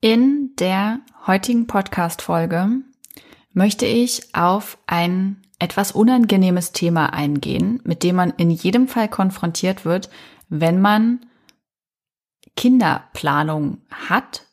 In 0.00 0.54
der 0.60 1.00
heutigen 1.26 1.66
Podcast-Folge 1.66 2.68
möchte 3.52 3.84
ich 3.84 4.32
auf 4.32 4.78
ein 4.86 5.42
etwas 5.58 5.90
unangenehmes 5.90 6.70
Thema 6.70 7.12
eingehen, 7.12 7.80
mit 7.82 8.04
dem 8.04 8.14
man 8.14 8.30
in 8.36 8.52
jedem 8.52 8.86
Fall 8.86 9.08
konfrontiert 9.08 9.84
wird, 9.84 10.08
wenn 10.48 10.80
man 10.80 11.26
Kinderplanung 12.56 13.78
hat, 13.90 14.44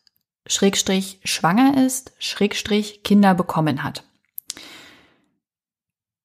Schrägstrich 0.48 1.20
schwanger 1.24 1.86
ist, 1.86 2.14
Schrägstrich 2.18 3.04
Kinder 3.04 3.36
bekommen 3.36 3.84
hat. 3.84 4.04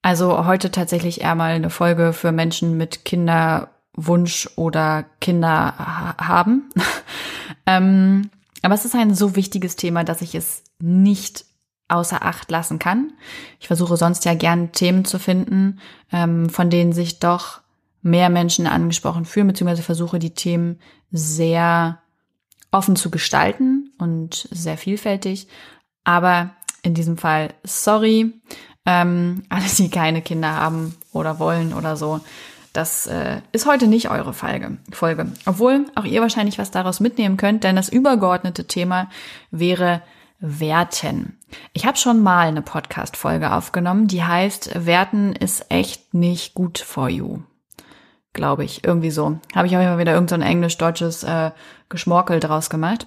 Also 0.01 0.47
heute 0.47 0.71
tatsächlich 0.71 1.21
eher 1.21 1.35
mal 1.35 1.53
eine 1.53 1.69
Folge 1.69 2.15
für 2.15 2.33
Menschen 2.33 2.79
mit 2.79 3.05
Kinderwunsch 3.05 4.49
oder 4.57 5.05
Kinder 5.21 6.17
haben. 6.17 6.71
ähm, 7.67 8.31
aber 8.63 8.75
es 8.75 8.85
ist 8.85 8.95
ein 8.95 9.15
so 9.15 9.37
wichtiges 9.37 9.77
Thema, 9.77 10.05
dass 10.05 10.23
ich 10.23 10.35
es 10.35 10.63
nicht 10.81 11.45
außer 11.89 12.25
Acht 12.25 12.51
lassen 12.51 12.79
kann. 12.79 13.13
Ich 13.59 13.67
versuche 13.67 13.97
sonst 13.97 14.25
ja 14.25 14.35
gern 14.35 14.73
Themen 14.73 15.05
zu 15.05 15.19
finden, 15.19 15.81
ähm, 16.13 16.49
von 16.49 16.71
denen 16.71 16.93
sich 16.93 17.19
doch 17.19 17.61
mehr 18.03 18.31
Menschen 18.31 18.67
angesprochen 18.67 19.25
fühlen, 19.25 19.49
beziehungsweise 19.49 19.83
versuche 19.83 20.19
die 20.19 20.35
Themen 20.35 20.79
sehr 21.11 21.99
offen 22.71 22.97
zu 22.97 23.11
gestalten 23.11 23.93
und 23.99 24.49
sehr 24.51 24.79
vielfältig. 24.79 25.49
Aber 26.05 26.51
in 26.83 26.95
diesem 26.95 27.19
Fall, 27.19 27.53
sorry, 27.65 28.33
ähm, 28.87 29.43
alle, 29.49 29.65
die 29.77 29.91
keine 29.91 30.23
Kinder 30.23 30.55
haben 30.55 30.97
oder 31.13 31.39
wollen 31.39 31.75
oder 31.75 31.97
so, 31.97 32.21
das 32.73 33.07
äh, 33.07 33.41
ist 33.53 33.67
heute 33.67 33.87
nicht 33.87 34.11
eure 34.11 34.33
Folge, 34.33 34.79
Folge. 34.93 35.27
Obwohl 35.47 35.87
auch 35.95 36.05
ihr 36.05 36.21
wahrscheinlich 36.21 36.59
was 36.59 36.71
daraus 36.71 37.01
mitnehmen 37.01 37.37
könnt, 37.37 37.65
denn 37.65 37.77
das 37.77 37.89
übergeordnete 37.89 38.67
Thema 38.67 39.09
wäre 39.51 40.03
Werten. 40.39 41.39
Ich 41.73 41.85
habe 41.85 41.99
schon 41.99 42.23
mal 42.23 42.49
eine 42.49 42.63
Podcast-Folge 42.63 43.53
aufgenommen, 43.53 44.07
die 44.07 44.25
heißt 44.25 44.87
Werten 44.87 45.35
ist 45.35 45.67
echt 45.69 46.15
nicht 46.15 46.55
gut 46.55 46.79
for 46.79 47.09
you. 47.09 47.41
Glaube 48.33 48.65
ich, 48.65 48.85
irgendwie 48.85 49.11
so. 49.11 49.39
Habe 49.55 49.67
ich 49.67 49.77
auch 49.77 49.83
immer 49.83 49.99
wieder 49.99 50.13
irgendein 50.13 50.41
so 50.41 50.47
englisch-deutsches 50.47 51.25
äh, 51.25 51.51
Geschmorkel 51.89 52.41
draus 52.41 52.71
gemacht. 52.71 53.07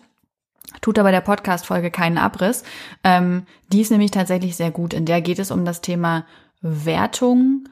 Tut 0.81 0.99
aber 0.99 1.11
der 1.11 1.21
Podcast-Folge 1.21 1.91
keinen 1.91 2.17
Abriss. 2.17 2.63
Ähm, 3.03 3.45
die 3.71 3.81
ist 3.81 3.91
nämlich 3.91 4.11
tatsächlich 4.11 4.55
sehr 4.55 4.71
gut. 4.71 4.93
In 4.93 5.05
der 5.05 5.21
geht 5.21 5.39
es 5.39 5.51
um 5.51 5.65
das 5.65 5.81
Thema 5.81 6.25
Wertung 6.61 7.67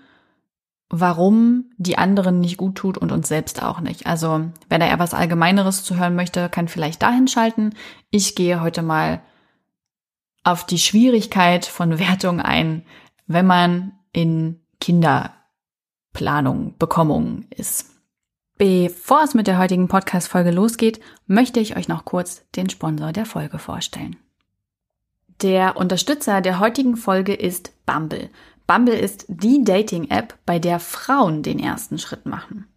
warum 0.92 1.72
die 1.78 1.98
anderen 1.98 2.42
nicht 2.42 2.58
gut 2.58 2.76
tut 2.76 2.98
und 2.98 3.12
uns 3.12 3.30
selbst 3.30 3.64
auch 3.64 3.80
nicht. 3.80 4.06
Also 4.06 4.52
wer 4.68 4.78
da 4.78 4.86
eher 4.86 5.00
was 5.00 5.14
Allgemeineres 5.14 5.84
zu 5.84 5.98
hören 5.98 6.16
möchte, 6.16 6.50
kann 6.50 6.68
vielleicht 6.68 7.02
dahin 7.02 7.28
schalten. 7.28 7.74
Ich 8.10 8.36
gehe 8.36 8.62
heute 8.62 8.82
mal 8.82 9.22
auf 10.44 10.66
die 10.66 10.80
Schwierigkeit 10.80 11.66
von 11.66 11.98
Wertung 12.00 12.42
ein, 12.42 12.84
wenn 13.26 13.48
man 13.48 13.94
in 14.12 14.60
Kinderplanung, 14.82 16.76
Bekommung 16.78 17.46
ist. 17.56 17.86
Bevor 18.58 19.24
es 19.24 19.34
mit 19.34 19.48
der 19.48 19.58
heutigen 19.58 19.88
Podcast-Folge 19.88 20.52
losgeht, 20.52 21.00
möchte 21.26 21.60
ich 21.60 21.78
euch 21.78 21.88
noch 21.88 22.06
kurz 22.06 22.46
den 22.52 22.70
Sponsor 22.70 23.14
der 23.14 23.26
Folge 23.26 23.58
vorstellen. 23.58 24.18
Der 25.42 25.78
Unterstützer 25.78 26.42
der 26.42 26.60
heutigen 26.60 26.96
Folge 26.96 27.34
ist 27.34 27.74
Bumble. 27.88 28.30
Bumble 28.68 28.98
ist 28.98 29.26
die 29.28 29.64
Dating-App, 29.64 30.36
bei 30.46 30.60
der 30.60 30.80
Frauen 30.80 31.44
den 31.44 31.60
ersten 31.60 31.98
Schritt 31.98 32.26
machen. 32.26 32.68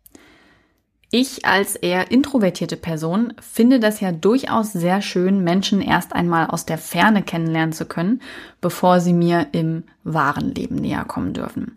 Ich 1.17 1.47
als 1.47 1.77
eher 1.77 2.11
introvertierte 2.11 2.77
Person 2.77 3.35
finde 3.41 3.79
das 3.79 4.01
ja 4.01 4.11
durchaus 4.11 4.73
sehr 4.73 5.01
schön, 5.01 5.45
Menschen 5.45 5.81
erst 5.81 6.13
einmal 6.13 6.49
aus 6.49 6.67
der 6.67 6.77
Ferne 6.77 7.23
kennenlernen 7.23 7.73
zu 7.73 7.85
können, 7.85 8.21
bevor 8.61 8.99
sie 8.99 9.13
mir 9.13 9.47
im 9.53 9.85
wahren 10.03 10.53
Leben 10.53 10.75
näher 10.75 11.05
kommen 11.05 11.33
dürfen. 11.33 11.77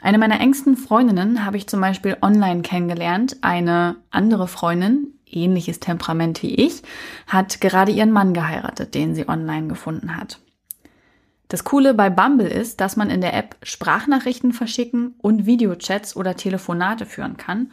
Eine 0.00 0.18
meiner 0.18 0.40
engsten 0.40 0.76
Freundinnen 0.76 1.44
habe 1.44 1.56
ich 1.56 1.66
zum 1.66 1.80
Beispiel 1.80 2.16
online 2.22 2.62
kennengelernt. 2.62 3.38
Eine 3.40 3.96
andere 4.10 4.46
Freundin, 4.46 5.08
ähnliches 5.26 5.80
Temperament 5.80 6.40
wie 6.44 6.54
ich, 6.54 6.82
hat 7.26 7.60
gerade 7.60 7.90
ihren 7.90 8.12
Mann 8.12 8.32
geheiratet, 8.32 8.94
den 8.94 9.16
sie 9.16 9.28
online 9.28 9.66
gefunden 9.66 10.16
hat. 10.16 10.38
Das 11.48 11.64
Coole 11.64 11.94
bei 11.94 12.10
Bumble 12.10 12.46
ist, 12.46 12.80
dass 12.80 12.96
man 12.96 13.08
in 13.08 13.22
der 13.22 13.34
App 13.34 13.56
Sprachnachrichten 13.62 14.52
verschicken 14.52 15.14
und 15.18 15.46
Videochats 15.46 16.14
oder 16.14 16.36
Telefonate 16.36 17.06
führen 17.06 17.38
kann, 17.38 17.72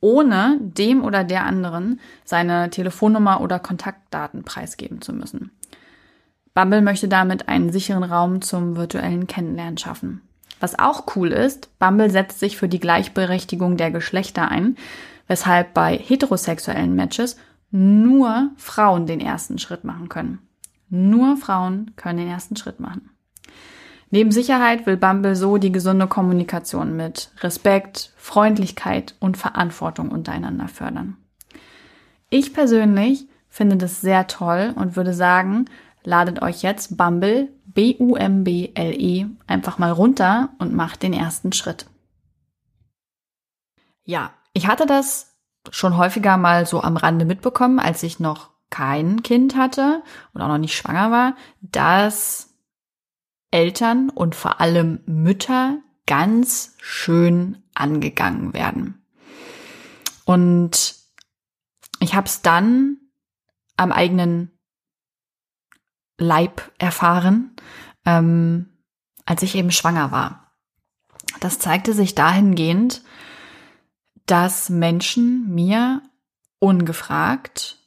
ohne 0.00 0.58
dem 0.60 1.02
oder 1.02 1.24
der 1.24 1.44
anderen 1.44 2.00
seine 2.24 2.70
Telefonnummer 2.70 3.40
oder 3.40 3.60
Kontaktdaten 3.60 4.42
preisgeben 4.42 5.00
zu 5.00 5.12
müssen. 5.12 5.52
Bumble 6.54 6.82
möchte 6.82 7.08
damit 7.08 7.48
einen 7.48 7.72
sicheren 7.72 8.04
Raum 8.04 8.42
zum 8.42 8.76
virtuellen 8.76 9.26
Kennenlernen 9.26 9.78
schaffen. 9.78 10.20
Was 10.60 10.78
auch 10.78 11.16
cool 11.16 11.32
ist, 11.32 11.78
Bumble 11.78 12.10
setzt 12.10 12.40
sich 12.40 12.56
für 12.56 12.68
die 12.68 12.80
Gleichberechtigung 12.80 13.76
der 13.76 13.90
Geschlechter 13.90 14.48
ein, 14.48 14.76
weshalb 15.26 15.72
bei 15.72 15.96
heterosexuellen 15.96 16.94
Matches 16.94 17.36
nur 17.70 18.50
Frauen 18.56 19.06
den 19.06 19.20
ersten 19.20 19.58
Schritt 19.58 19.84
machen 19.84 20.08
können. 20.08 20.38
Nur 20.94 21.36
Frauen 21.36 21.90
können 21.96 22.18
den 22.18 22.28
ersten 22.28 22.54
Schritt 22.54 22.78
machen. 22.78 23.10
Neben 24.10 24.30
Sicherheit 24.30 24.86
will 24.86 24.96
Bumble 24.96 25.34
so 25.34 25.58
die 25.58 25.72
gesunde 25.72 26.06
Kommunikation 26.06 26.94
mit 26.94 27.32
Respekt, 27.40 28.12
Freundlichkeit 28.16 29.16
und 29.18 29.36
Verantwortung 29.36 30.10
untereinander 30.10 30.68
fördern. 30.68 31.16
Ich 32.30 32.54
persönlich 32.54 33.26
finde 33.48 33.76
das 33.76 34.02
sehr 34.02 34.28
toll 34.28 34.72
und 34.76 34.94
würde 34.94 35.14
sagen, 35.14 35.64
ladet 36.04 36.42
euch 36.42 36.62
jetzt 36.62 36.96
Bumble, 36.96 37.48
B-U-M-B-L-E, 37.66 39.26
einfach 39.48 39.78
mal 39.78 39.90
runter 39.90 40.50
und 40.58 40.72
macht 40.74 41.02
den 41.02 41.12
ersten 41.12 41.52
Schritt. 41.52 41.86
Ja, 44.04 44.30
ich 44.52 44.68
hatte 44.68 44.86
das 44.86 45.34
schon 45.70 45.96
häufiger 45.96 46.36
mal 46.36 46.66
so 46.66 46.80
am 46.82 46.96
Rande 46.96 47.24
mitbekommen, 47.24 47.80
als 47.80 48.04
ich 48.04 48.20
noch 48.20 48.53
kein 48.74 49.22
Kind 49.22 49.54
hatte 49.54 50.02
und 50.32 50.42
auch 50.42 50.48
noch 50.48 50.58
nicht 50.58 50.76
schwanger 50.76 51.12
war, 51.12 51.36
dass 51.60 52.56
Eltern 53.52 54.10
und 54.10 54.34
vor 54.34 54.60
allem 54.60 54.98
Mütter 55.06 55.78
ganz 56.06 56.74
schön 56.80 57.62
angegangen 57.74 58.52
werden. 58.52 59.06
Und 60.24 60.96
ich 62.00 62.16
habe 62.16 62.26
es 62.26 62.42
dann 62.42 62.96
am 63.76 63.92
eigenen 63.92 64.50
Leib 66.18 66.72
erfahren, 66.78 67.54
ähm, 68.04 68.70
als 69.24 69.44
ich 69.44 69.54
eben 69.54 69.70
schwanger 69.70 70.10
war. 70.10 70.52
Das 71.38 71.60
zeigte 71.60 71.92
sich 71.92 72.16
dahingehend, 72.16 73.02
dass 74.26 74.68
Menschen 74.68 75.54
mir 75.54 76.02
ungefragt 76.58 77.83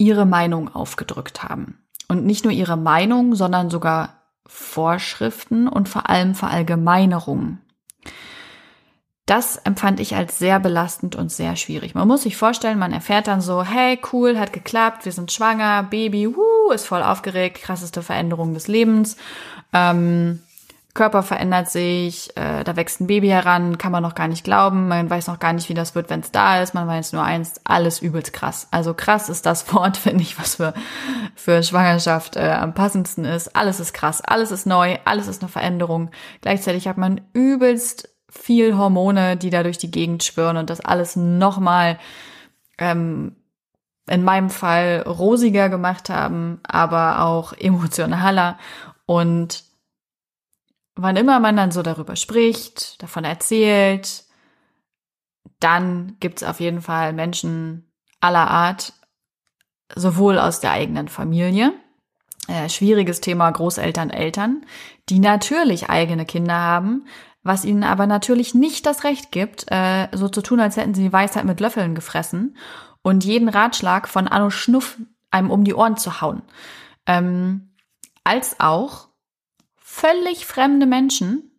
ihre 0.00 0.24
Meinung 0.24 0.74
aufgedrückt 0.74 1.42
haben. 1.42 1.78
Und 2.08 2.24
nicht 2.24 2.44
nur 2.44 2.52
ihre 2.52 2.76
Meinung, 2.76 3.34
sondern 3.34 3.70
sogar 3.70 4.22
Vorschriften 4.46 5.68
und 5.68 5.88
vor 5.88 6.08
allem 6.08 6.34
Verallgemeinerungen. 6.34 7.60
Das 9.26 9.56
empfand 9.58 10.00
ich 10.00 10.16
als 10.16 10.38
sehr 10.38 10.58
belastend 10.58 11.14
und 11.14 11.30
sehr 11.30 11.54
schwierig. 11.54 11.94
Man 11.94 12.08
muss 12.08 12.22
sich 12.22 12.36
vorstellen, 12.36 12.80
man 12.80 12.92
erfährt 12.92 13.28
dann 13.28 13.40
so, 13.40 13.62
hey, 13.62 14.00
cool, 14.12 14.38
hat 14.38 14.52
geklappt, 14.52 15.04
wir 15.04 15.12
sind 15.12 15.30
schwanger, 15.30 15.84
Baby, 15.84 16.34
wuh, 16.34 16.72
ist 16.72 16.86
voll 16.86 17.02
aufgeregt, 17.02 17.62
krasseste 17.62 18.02
Veränderung 18.02 18.54
des 18.54 18.66
Lebens. 18.66 19.16
Ähm, 19.72 20.40
Körper 20.92 21.22
verändert 21.22 21.70
sich, 21.70 22.36
äh, 22.36 22.64
da 22.64 22.74
wächst 22.74 23.00
ein 23.00 23.06
Baby 23.06 23.28
heran, 23.28 23.78
kann 23.78 23.92
man 23.92 24.02
noch 24.02 24.16
gar 24.16 24.26
nicht 24.26 24.42
glauben, 24.42 24.88
man 24.88 25.08
weiß 25.08 25.28
noch 25.28 25.38
gar 25.38 25.52
nicht, 25.52 25.68
wie 25.68 25.74
das 25.74 25.94
wird, 25.94 26.10
wenn 26.10 26.20
es 26.20 26.32
da 26.32 26.60
ist, 26.60 26.74
man 26.74 26.88
weiß 26.88 27.12
nur 27.12 27.22
eins, 27.22 27.60
alles 27.62 28.02
übelst 28.02 28.32
krass. 28.32 28.66
Also 28.72 28.92
krass 28.92 29.28
ist 29.28 29.46
das 29.46 29.72
Wort, 29.72 29.96
finde 29.96 30.22
ich, 30.22 30.38
was 30.38 30.56
für, 30.56 30.74
für 31.36 31.62
Schwangerschaft 31.62 32.36
äh, 32.36 32.50
am 32.50 32.74
passendsten 32.74 33.24
ist. 33.24 33.54
Alles 33.54 33.78
ist 33.78 33.92
krass, 33.92 34.20
alles 34.20 34.50
ist 34.50 34.66
neu, 34.66 34.96
alles 35.04 35.28
ist 35.28 35.42
eine 35.42 35.48
Veränderung. 35.48 36.10
Gleichzeitig 36.40 36.88
hat 36.88 36.98
man 36.98 37.20
übelst 37.32 38.08
viel 38.28 38.76
Hormone, 38.76 39.36
die 39.36 39.50
da 39.50 39.62
durch 39.62 39.78
die 39.78 39.90
Gegend 39.90 40.24
schwirren 40.24 40.56
und 40.56 40.70
das 40.70 40.80
alles 40.80 41.14
nochmal 41.14 41.98
ähm, 42.78 43.36
in 44.08 44.24
meinem 44.24 44.50
Fall 44.50 45.04
rosiger 45.06 45.68
gemacht 45.68 46.10
haben, 46.10 46.58
aber 46.64 47.24
auch 47.24 47.52
emotionaler 47.52 48.58
und 49.06 49.69
wann 50.96 51.16
immer 51.16 51.40
man 51.40 51.56
dann 51.56 51.70
so 51.70 51.82
darüber 51.82 52.16
spricht, 52.16 53.02
davon 53.02 53.24
erzählt, 53.24 54.24
dann 55.60 56.16
gibt 56.20 56.42
es 56.42 56.48
auf 56.48 56.60
jeden 56.60 56.80
Fall 56.80 57.12
Menschen 57.12 57.90
aller 58.20 58.50
Art, 58.50 58.92
sowohl 59.94 60.38
aus 60.38 60.60
der 60.60 60.72
eigenen 60.72 61.08
Familie, 61.08 61.72
äh, 62.48 62.68
schwieriges 62.68 63.20
Thema 63.20 63.50
Großeltern, 63.50 64.10
Eltern, 64.10 64.64
die 65.08 65.18
natürlich 65.18 65.90
eigene 65.90 66.26
Kinder 66.26 66.54
haben, 66.54 67.06
was 67.42 67.64
ihnen 67.64 67.84
aber 67.84 68.06
natürlich 68.06 68.54
nicht 68.54 68.86
das 68.86 69.04
Recht 69.04 69.32
gibt, 69.32 69.66
äh, 69.70 70.08
so 70.12 70.28
zu 70.28 70.42
tun, 70.42 70.60
als 70.60 70.76
hätten 70.76 70.94
sie 70.94 71.02
die 71.02 71.12
Weisheit 71.12 71.44
mit 71.44 71.60
Löffeln 71.60 71.94
gefressen 71.94 72.56
und 73.02 73.24
jeden 73.24 73.48
Ratschlag 73.48 74.08
von 74.08 74.28
Anno 74.28 74.50
Schnuff 74.50 74.98
einem 75.30 75.50
um 75.50 75.64
die 75.64 75.74
Ohren 75.74 75.96
zu 75.96 76.20
hauen. 76.20 76.42
Ähm, 77.06 77.70
als 78.24 78.60
auch 78.60 79.09
völlig 79.90 80.46
fremde 80.46 80.86
Menschen 80.86 81.50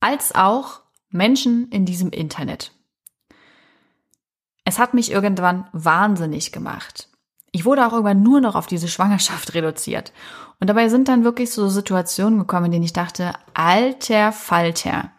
als 0.00 0.34
auch 0.34 0.82
Menschen 1.08 1.68
in 1.70 1.86
diesem 1.86 2.10
Internet. 2.10 2.72
Es 4.64 4.78
hat 4.78 4.92
mich 4.92 5.10
irgendwann 5.10 5.66
wahnsinnig 5.72 6.52
gemacht. 6.52 7.08
Ich 7.52 7.64
wurde 7.64 7.86
auch 7.86 7.92
irgendwann 7.92 8.22
nur 8.22 8.40
noch 8.40 8.54
auf 8.54 8.66
diese 8.66 8.88
Schwangerschaft 8.88 9.54
reduziert. 9.54 10.12
Und 10.60 10.68
dabei 10.68 10.88
sind 10.88 11.08
dann 11.08 11.24
wirklich 11.24 11.50
so 11.50 11.68
Situationen 11.68 12.38
gekommen, 12.38 12.66
in 12.66 12.72
denen 12.72 12.84
ich 12.84 12.92
dachte, 12.92 13.32
alter 13.54 14.30
Falter, 14.30 15.10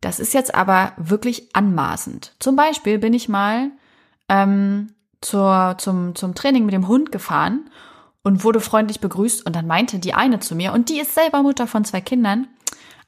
das 0.00 0.18
ist 0.18 0.32
jetzt 0.32 0.54
aber 0.54 0.92
wirklich 0.96 1.54
anmaßend. 1.54 2.34
Zum 2.38 2.56
Beispiel 2.56 2.98
bin 2.98 3.12
ich 3.12 3.28
mal 3.28 3.70
ähm, 4.30 4.94
zur, 5.20 5.76
zum, 5.78 6.14
zum 6.14 6.34
Training 6.34 6.64
mit 6.64 6.74
dem 6.74 6.88
Hund 6.88 7.12
gefahren 7.12 7.70
und 8.26 8.42
wurde 8.42 8.58
freundlich 8.58 8.98
begrüßt 8.98 9.46
und 9.46 9.54
dann 9.54 9.68
meinte 9.68 10.00
die 10.00 10.12
eine 10.12 10.40
zu 10.40 10.56
mir, 10.56 10.72
und 10.72 10.88
die 10.88 10.98
ist 10.98 11.14
selber 11.14 11.44
Mutter 11.44 11.68
von 11.68 11.84
zwei 11.84 12.00
Kindern, 12.00 12.48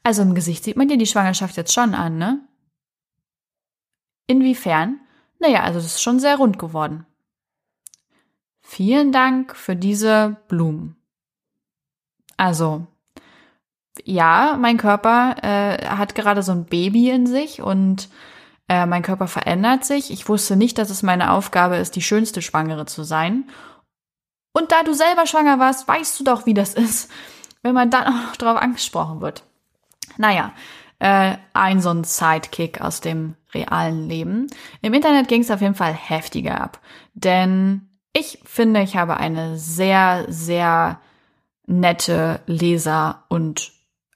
also 0.01 0.21
im 0.21 0.33
Gesicht 0.33 0.63
sieht 0.63 0.77
man 0.77 0.87
dir 0.87 0.97
die 0.97 1.05
Schwangerschaft 1.05 1.57
jetzt 1.57 1.73
schon 1.73 1.93
an, 1.93 2.17
ne? 2.17 2.39
Inwiefern? 4.27 5.01
Naja, 5.39 5.63
also 5.63 5.79
das 5.79 5.87
ist 5.87 6.01
schon 6.01 6.21
sehr 6.21 6.37
rund 6.37 6.57
geworden. 6.57 7.05
Vielen 8.61 9.11
Dank 9.11 9.57
für 9.57 9.75
diese 9.75 10.37
Blumen. 10.47 10.95
Also, 12.37 12.87
ja, 14.05 14.55
mein 14.57 14.77
Körper 14.77 15.35
äh, 15.41 15.85
hat 15.85 16.15
gerade 16.15 16.43
so 16.43 16.53
ein 16.53 16.63
Baby 16.63 17.09
in 17.09 17.27
sich 17.27 17.61
und 17.61 18.07
äh, 18.69 18.85
mein 18.85 19.01
Körper 19.01 19.27
verändert 19.27 19.83
sich. 19.83 20.11
Ich 20.11 20.29
wusste 20.29 20.55
nicht, 20.55 20.77
dass 20.77 20.89
es 20.89 21.03
meine 21.03 21.33
Aufgabe 21.33 21.75
ist, 21.75 21.97
die 21.97 22.01
schönste 22.01 22.41
Schwangere 22.41 22.85
zu 22.85 23.03
sein. 23.03 23.49
Und 24.51 24.71
da 24.71 24.83
du 24.83 24.93
selber 24.93 25.25
schwanger 25.25 25.59
warst, 25.59 25.87
weißt 25.87 26.19
du 26.19 26.23
doch, 26.23 26.45
wie 26.45 26.53
das 26.53 26.73
ist, 26.73 27.11
wenn 27.61 27.73
man 27.73 27.89
dann 27.89 28.07
auch 28.07 28.27
noch 28.27 28.35
drauf 28.37 28.57
angesprochen 28.57 29.21
wird. 29.21 29.43
Naja, 30.17 30.53
äh, 30.99 31.37
ein 31.53 31.81
so 31.81 31.89
ein 31.89 32.03
Sidekick 32.03 32.81
aus 32.81 33.01
dem 33.01 33.35
realen 33.53 34.07
Leben. 34.07 34.47
Im 34.81 34.93
Internet 34.93 35.27
ging 35.27 35.41
es 35.41 35.51
auf 35.51 35.61
jeden 35.61 35.75
Fall 35.75 35.93
heftiger 35.93 36.61
ab. 36.61 36.79
Denn 37.13 37.89
ich 38.13 38.39
finde, 38.43 38.81
ich 38.81 38.95
habe 38.95 39.17
eine 39.17 39.57
sehr, 39.57 40.25
sehr 40.29 40.99
nette 41.65 42.41
Leser 42.47 43.23
und 43.29 43.71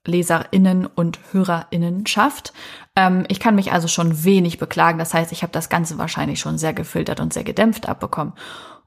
Leserinnen 0.06 0.86
und 0.86 1.20
Hörerinnenschaft. 1.32 2.52
Ähm, 2.96 3.26
ich 3.30 3.40
kann 3.40 3.56
mich 3.56 3.72
also 3.72 3.88
schon 3.88 4.24
wenig 4.26 4.58
beklagen. 4.58 5.00
Das 5.00 5.14
heißt, 5.14 5.32
ich 5.32 5.44
habe 5.44 5.54
das 5.54 5.70
Ganze 5.70 5.98
wahrscheinlich 5.98 6.40
schon 6.40 6.58
sehr 6.58 6.74
gefiltert 6.74 7.20
und 7.20 7.32
sehr 7.32 7.44
gedämpft 7.44 7.88
abbekommen. 7.88 8.34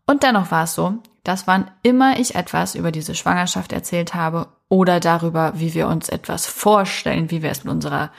Und 0.06 0.22
dennoch 0.22 0.50
war 0.50 0.64
es 0.64 0.74
so, 0.74 0.98
dass 1.26 1.48
wann 1.48 1.68
immer 1.82 2.20
ich 2.20 2.36
etwas 2.36 2.76
über 2.76 2.92
diese 2.92 3.16
Schwangerschaft 3.16 3.72
erzählt 3.72 4.14
habe 4.14 4.46
oder 4.68 5.00
darüber, 5.00 5.54
wie 5.56 5.74
wir 5.74 5.88
uns 5.88 6.08
etwas 6.08 6.46
vorstellen, 6.46 7.32
wie 7.32 7.42
wir 7.42 7.50
es 7.50 7.64
mit 7.64 7.72
unserer, 7.72 8.12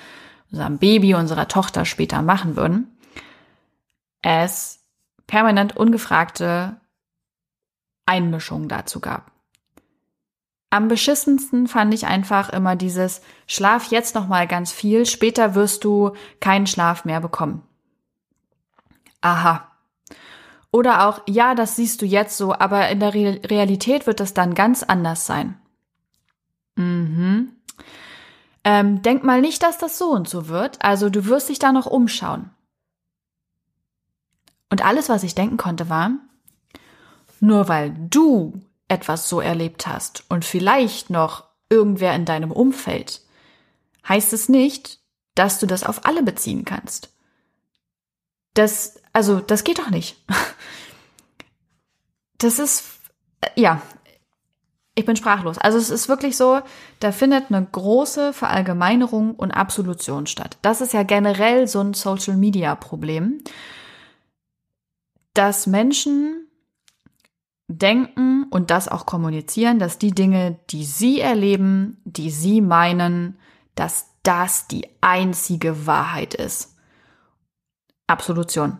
unserem 0.51 0.77
Baby, 0.77 1.15
unserer 1.15 1.47
Tochter 1.47 1.85
später 1.85 2.21
machen 2.21 2.57
würden, 2.57 2.97
es 4.21 4.83
permanent 5.25 5.77
ungefragte 5.77 6.81
Einmischungen 8.05 8.67
dazu 8.67 8.99
gab. 8.99 9.31
Am 10.69 10.89
beschissensten 10.89 11.67
fand 11.67 11.93
ich 11.93 12.07
einfach 12.07 12.49
immer 12.49 12.75
dieses 12.75 13.21
Schlaf 13.45 13.85
jetzt 13.89 14.15
noch 14.15 14.27
mal 14.27 14.47
ganz 14.47 14.73
viel, 14.73 15.05
später 15.05 15.55
wirst 15.55 15.85
du 15.85 16.11
keinen 16.41 16.67
Schlaf 16.67 17.05
mehr 17.05 17.21
bekommen. 17.21 17.63
Aha, 19.21 19.71
oder 20.77 21.07
auch, 21.07 21.23
ja, 21.25 21.55
das 21.55 21.75
siehst 21.75 22.03
du 22.03 22.05
jetzt 22.05 22.37
so, 22.37 22.53
aber 22.53 22.87
in 22.89 22.99
der 22.99 23.15
Re 23.15 23.41
Realität 23.45 24.05
wird 24.05 24.19
das 24.19 24.35
dann 24.35 24.53
ganz 24.53 24.83
anders 24.83 25.25
sein. 25.25 25.59
Mhm. 26.75 27.53
Ähm, 28.63 29.01
denk 29.01 29.23
mal 29.23 29.41
nicht, 29.41 29.63
dass 29.63 29.79
das 29.79 29.97
so 29.97 30.11
und 30.11 30.29
so 30.29 30.49
wird. 30.49 30.79
Also 30.83 31.09
du 31.09 31.25
wirst 31.25 31.49
dich 31.49 31.57
da 31.57 31.71
noch 31.71 31.87
umschauen. 31.87 32.51
Und 34.69 34.85
alles, 34.85 35.09
was 35.09 35.23
ich 35.23 35.33
denken 35.33 35.57
konnte, 35.57 35.89
war, 35.89 36.11
nur 37.39 37.67
weil 37.67 37.95
du 37.97 38.61
etwas 38.87 39.27
so 39.27 39.41
erlebt 39.41 39.87
hast 39.87 40.25
und 40.29 40.45
vielleicht 40.45 41.09
noch 41.09 41.45
irgendwer 41.71 42.13
in 42.13 42.25
deinem 42.25 42.51
Umfeld, 42.51 43.21
heißt 44.07 44.31
es 44.31 44.47
nicht, 44.47 44.99
dass 45.33 45.59
du 45.59 45.65
das 45.65 45.83
auf 45.83 46.05
alle 46.05 46.21
beziehen 46.21 46.65
kannst. 46.65 47.09
Das, 48.53 49.01
also, 49.17 49.39
das 49.39 49.63
geht 49.63 49.79
doch 49.79 49.89
nicht. 49.89 50.15
Das 52.39 52.59
ist, 52.59 52.99
ja, 53.55 53.81
ich 54.93 55.05
bin 55.05 55.15
sprachlos. 55.15 55.57
Also 55.57 55.79
es 55.79 55.89
ist 55.89 56.07
wirklich 56.07 56.37
so, 56.37 56.61
da 56.99 57.11
findet 57.11 57.45
eine 57.49 57.65
große 57.65 58.31
Verallgemeinerung 58.31 59.33
und 59.33 59.49
Absolution 59.49 60.27
statt. 60.27 60.59
Das 60.61 60.79
ist 60.79 60.93
ja 60.93 61.01
generell 61.01 61.67
so 61.67 61.79
ein 61.79 61.95
Social-Media-Problem, 61.95 63.43
dass 65.33 65.65
Menschen 65.65 66.47
denken 67.67 68.45
und 68.51 68.69
das 68.69 68.87
auch 68.87 69.07
kommunizieren, 69.07 69.79
dass 69.79 69.97
die 69.97 70.11
Dinge, 70.11 70.59
die 70.69 70.85
sie 70.85 71.21
erleben, 71.21 71.99
die 72.05 72.29
sie 72.29 72.61
meinen, 72.61 73.39
dass 73.73 74.11
das 74.21 74.67
die 74.67 74.87
einzige 75.01 75.87
Wahrheit 75.87 76.35
ist. 76.35 76.75
Absolution. 78.05 78.77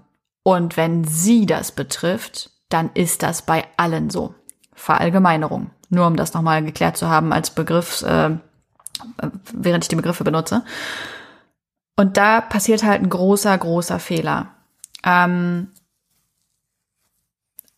Und 0.48 0.78
wenn 0.78 1.04
sie 1.04 1.46
das 1.46 1.74
betrifft, 1.74 2.52
dann 2.70 2.90
ist 2.94 3.22
das 3.22 3.42
bei 3.42 3.68
allen 3.76 4.10
so. 4.10 4.34
Verallgemeinerung. 4.74 5.72
Nur 5.90 6.08
um 6.08 6.16
das 6.16 6.34
nochmal 6.34 6.64
geklärt 6.64 6.96
zu 6.96 7.10
haben 7.10 7.34
als 7.34 7.50
Begriff, 7.50 8.02
äh, 8.04 8.38
während 9.52 9.84
ich 9.84 9.90
die 9.90 9.98
Begriffe 9.98 10.24
benutze. 10.24 10.64
Und 11.98 12.16
da 12.16 12.40
passiert 12.40 12.84
halt 12.84 13.02
ein 13.02 13.10
großer, 13.10 13.58
großer 13.58 14.00
Fehler. 14.00 14.56
Ähm, 15.04 15.74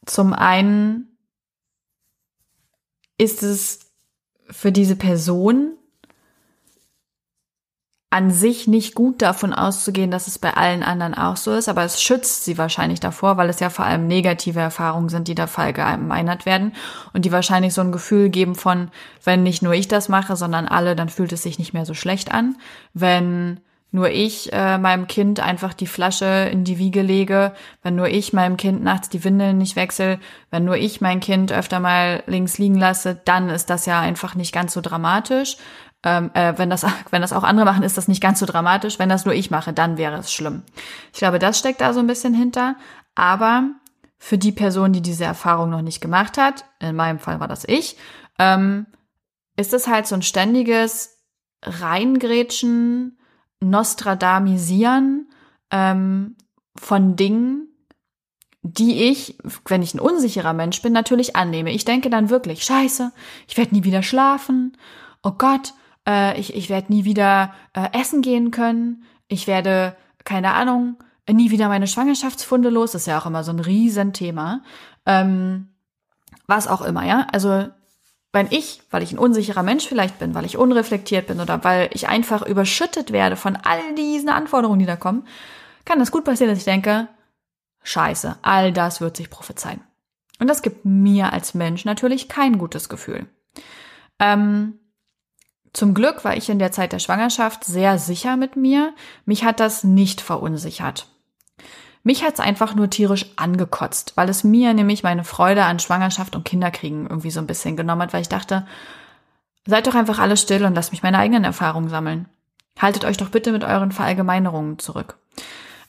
zum 0.05 0.33
einen 0.33 1.17
ist 3.17 3.41
es 3.41 3.79
für 4.47 4.71
diese 4.71 4.95
Person 4.95 5.75
an 8.11 8.31
sich 8.31 8.67
nicht 8.67 8.95
gut 8.95 9.21
davon 9.21 9.53
auszugehen, 9.53 10.09
dass 10.09 10.25
es 10.25 10.39
bei 10.39 10.55
allen 10.55 10.81
anderen 10.81 11.13
auch 11.13 11.37
so 11.37 11.53
ist, 11.53 11.69
aber 11.69 11.83
es 11.83 12.01
schützt 12.01 12.43
sie 12.43 12.57
wahrscheinlich 12.57 12.99
davor, 12.99 13.37
weil 13.37 13.49
es 13.49 13.59
ja 13.59 13.69
vor 13.69 13.85
allem 13.85 14.07
negative 14.07 14.59
Erfahrungen 14.59 15.09
sind, 15.09 15.27
die 15.27 15.35
da 15.35 15.45
verallgemeinert 15.45 16.47
werden 16.47 16.73
und 17.13 17.25
die 17.25 17.31
wahrscheinlich 17.31 17.75
so 17.75 17.81
ein 17.81 17.91
Gefühl 17.91 18.29
geben 18.29 18.55
von, 18.55 18.89
wenn 19.23 19.43
nicht 19.43 19.61
nur 19.61 19.73
ich 19.73 19.87
das 19.87 20.09
mache, 20.09 20.35
sondern 20.35 20.67
alle, 20.67 20.95
dann 20.95 21.09
fühlt 21.09 21.31
es 21.33 21.43
sich 21.43 21.59
nicht 21.59 21.73
mehr 21.73 21.85
so 21.85 21.93
schlecht 21.93 22.31
an. 22.31 22.57
Wenn 22.95 23.59
nur 23.91 24.09
ich 24.09 24.53
äh, 24.53 24.77
meinem 24.77 25.07
Kind 25.07 25.39
einfach 25.39 25.73
die 25.73 25.87
Flasche 25.87 26.49
in 26.51 26.63
die 26.63 26.77
Wiege 26.77 27.01
lege, 27.01 27.53
wenn 27.81 27.95
nur 27.95 28.07
ich 28.07 28.33
meinem 28.33 28.55
Kind 28.55 28.83
nachts 28.83 29.09
die 29.09 29.23
Windeln 29.23 29.57
nicht 29.57 29.75
wechsle, 29.75 30.19
wenn 30.51 30.63
nur 30.63 30.77
ich 30.77 31.01
mein 31.01 31.19
Kind 31.19 31.51
öfter 31.51 31.79
mal 31.79 32.23
links 32.27 32.59
liegen 32.59 32.75
lasse, 32.75 33.19
dann 33.25 33.49
ist 33.49 33.69
das 33.69 33.87
ja 33.87 33.99
einfach 33.99 34.35
nicht 34.35 34.53
ganz 34.53 34.73
so 34.73 34.81
dramatisch. 34.81 35.57
Ähm, 36.03 36.31
äh, 36.33 36.57
wenn, 36.57 36.69
das, 36.69 36.85
wenn 37.11 37.21
das 37.21 37.33
auch 37.33 37.43
andere 37.43 37.65
machen, 37.65 37.83
ist 37.83 37.97
das 37.97 38.07
nicht 38.07 38.21
ganz 38.21 38.39
so 38.39 38.45
dramatisch. 38.45 38.99
Wenn 38.99 39.09
das 39.09 39.25
nur 39.25 39.33
ich 39.33 39.51
mache, 39.51 39.73
dann 39.73 39.97
wäre 39.97 40.17
es 40.17 40.31
schlimm. 40.31 40.63
Ich 41.13 41.19
glaube, 41.19 41.39
das 41.39 41.59
steckt 41.59 41.81
da 41.81 41.93
so 41.93 41.99
ein 41.99 42.07
bisschen 42.07 42.33
hinter. 42.33 42.75
Aber 43.15 43.69
für 44.17 44.37
die 44.37 44.51
Person, 44.51 44.93
die 44.93 45.01
diese 45.01 45.25
Erfahrung 45.25 45.69
noch 45.69 45.81
nicht 45.81 46.01
gemacht 46.01 46.37
hat, 46.37 46.65
in 46.79 46.95
meinem 46.95 47.19
Fall 47.19 47.39
war 47.39 47.47
das 47.47 47.63
ich, 47.65 47.97
ähm, 48.37 48.85
ist 49.55 49.73
es 49.73 49.87
halt 49.87 50.07
so 50.07 50.15
ein 50.15 50.21
ständiges 50.21 51.17
Reingrätschen, 51.63 53.17
Nostradamisieren 53.61 55.29
ähm, 55.69 56.37
von 56.77 57.17
Dingen, 57.17 57.67
die 58.61 59.03
ich, 59.09 59.37
wenn 59.65 59.81
ich 59.81 59.93
ein 59.93 59.99
unsicherer 59.99 60.53
Mensch 60.53 60.81
bin, 60.81 60.93
natürlich 60.93 61.35
annehme. 61.35 61.71
Ich 61.71 61.85
denke 61.85 62.09
dann 62.09 62.29
wirklich, 62.29 62.63
scheiße, 62.63 63.11
ich 63.47 63.57
werde 63.57 63.75
nie 63.75 63.83
wieder 63.83 64.03
schlafen. 64.03 64.77
Oh 65.23 65.31
Gott, 65.31 65.73
äh, 66.07 66.39
ich, 66.39 66.55
ich 66.55 66.69
werde 66.69 66.91
nie 66.91 67.05
wieder 67.05 67.53
äh, 67.73 67.89
essen 67.99 68.21
gehen 68.21 68.51
können. 68.51 69.03
Ich 69.27 69.47
werde, 69.47 69.95
keine 70.23 70.53
Ahnung, 70.53 70.97
nie 71.31 71.51
wieder 71.51 71.67
meine 71.67 71.87
Schwangerschaftsfunde 71.87 72.69
los. 72.69 72.91
Das 72.91 73.03
ist 73.03 73.07
ja 73.07 73.19
auch 73.19 73.25
immer 73.25 73.43
so 73.43 73.51
ein 73.51 73.59
Riesenthema. 73.59 74.61
Ähm, 75.05 75.69
was 76.47 76.67
auch 76.67 76.81
immer, 76.81 77.05
ja. 77.05 77.27
Also 77.31 77.67
wenn 78.31 78.47
ich, 78.51 78.81
weil 78.91 79.03
ich 79.03 79.11
ein 79.11 79.19
unsicherer 79.19 79.63
Mensch 79.63 79.87
vielleicht 79.87 80.19
bin, 80.19 80.35
weil 80.35 80.45
ich 80.45 80.57
unreflektiert 80.57 81.27
bin 81.27 81.39
oder 81.39 81.63
weil 81.63 81.89
ich 81.93 82.07
einfach 82.07 82.45
überschüttet 82.45 83.11
werde 83.11 83.35
von 83.35 83.55
all 83.55 83.95
diesen 83.95 84.29
Anforderungen, 84.29 84.79
die 84.79 84.85
da 84.85 84.95
kommen, 84.95 85.25
kann 85.85 85.99
das 85.99 86.11
gut 86.11 86.25
passieren, 86.25 86.51
dass 86.51 86.59
ich 86.59 86.65
denke, 86.65 87.07
scheiße, 87.83 88.37
all 88.41 88.71
das 88.71 89.01
wird 89.01 89.17
sich 89.17 89.29
prophezeien. 89.29 89.81
Und 90.39 90.47
das 90.47 90.61
gibt 90.61 90.85
mir 90.85 91.33
als 91.33 91.53
Mensch 91.53 91.85
natürlich 91.85 92.29
kein 92.29 92.57
gutes 92.57 92.87
Gefühl. 92.87 93.27
Ähm, 94.19 94.78
zum 95.73 95.93
Glück 95.93 96.25
war 96.25 96.35
ich 96.35 96.49
in 96.49 96.59
der 96.59 96.71
Zeit 96.71 96.93
der 96.93 96.99
Schwangerschaft 96.99 97.63
sehr 97.63 97.99
sicher 97.99 98.37
mit 98.37 98.55
mir. 98.55 98.93
Mich 99.25 99.43
hat 99.43 99.59
das 99.59 99.83
nicht 99.83 100.21
verunsichert. 100.21 101.07
Mich 102.03 102.23
hat's 102.23 102.39
einfach 102.39 102.75
nur 102.75 102.89
tierisch 102.89 103.25
angekotzt, 103.35 104.13
weil 104.15 104.29
es 104.29 104.43
mir 104.43 104.73
nämlich 104.73 105.03
meine 105.03 105.23
Freude 105.23 105.65
an 105.65 105.79
Schwangerschaft 105.79 106.35
und 106.35 106.45
Kinderkriegen 106.45 107.07
irgendwie 107.07 107.31
so 107.31 107.39
ein 107.39 107.47
bisschen 107.47 107.75
genommen 107.75 108.01
hat, 108.01 108.13
weil 108.13 108.21
ich 108.21 108.29
dachte, 108.29 108.65
seid 109.65 109.85
doch 109.85 109.95
einfach 109.95 110.19
alle 110.19 110.37
still 110.37 110.65
und 110.65 110.75
lasst 110.75 110.91
mich 110.91 111.03
meine 111.03 111.19
eigenen 111.19 111.43
Erfahrungen 111.43 111.89
sammeln. 111.89 112.27
Haltet 112.79 113.03
euch 113.03 113.17
doch 113.17 113.29
bitte 113.29 113.51
mit 113.51 113.63
euren 113.63 113.91
Verallgemeinerungen 113.91 114.79
zurück. 114.79 115.17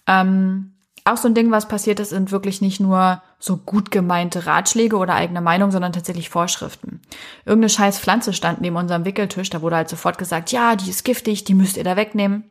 Ähm, 0.06 0.74
auch 1.12 1.16
so 1.16 1.28
ein 1.28 1.34
Ding, 1.34 1.50
was 1.50 1.68
passiert 1.68 2.00
ist, 2.00 2.10
sind 2.10 2.32
wirklich 2.32 2.60
nicht 2.60 2.80
nur 2.80 3.22
so 3.38 3.56
gut 3.56 3.90
gemeinte 3.90 4.46
Ratschläge 4.46 4.96
oder 4.96 5.14
eigene 5.14 5.40
Meinung, 5.40 5.70
sondern 5.70 5.92
tatsächlich 5.92 6.30
Vorschriften. 6.30 7.00
Irgendeine 7.44 7.70
scheiß 7.70 7.98
Pflanze 7.98 8.32
stand 8.32 8.60
neben 8.60 8.76
unserem 8.76 9.04
Wickeltisch, 9.04 9.50
da 9.50 9.62
wurde 9.62 9.76
halt 9.76 9.88
sofort 9.88 10.18
gesagt, 10.18 10.52
ja, 10.52 10.76
die 10.76 10.90
ist 10.90 11.04
giftig, 11.04 11.44
die 11.44 11.54
müsst 11.54 11.76
ihr 11.76 11.84
da 11.84 11.96
wegnehmen. 11.96 12.50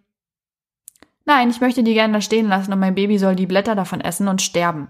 Nein, 1.25 1.49
ich 1.49 1.61
möchte 1.61 1.83
die 1.83 1.93
gerne 1.93 2.13
da 2.13 2.21
stehen 2.21 2.47
lassen 2.47 2.73
und 2.73 2.79
mein 2.79 2.95
Baby 2.95 3.19
soll 3.19 3.35
die 3.35 3.45
Blätter 3.45 3.75
davon 3.75 4.01
essen 4.01 4.27
und 4.27 4.41
sterben. 4.41 4.87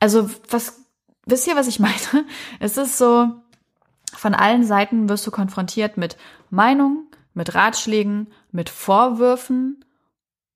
Also, 0.00 0.28
was, 0.50 0.84
wisst 1.24 1.46
ihr, 1.46 1.56
was 1.56 1.68
ich 1.68 1.80
meine? 1.80 1.94
Es 2.60 2.76
ist 2.76 2.98
so, 2.98 3.32
von 4.12 4.34
allen 4.34 4.64
Seiten 4.64 5.08
wirst 5.08 5.26
du 5.26 5.30
konfrontiert 5.30 5.96
mit 5.96 6.16
Meinungen, 6.50 7.06
mit 7.32 7.54
Ratschlägen, 7.54 8.28
mit 8.52 8.68
Vorwürfen 8.68 9.84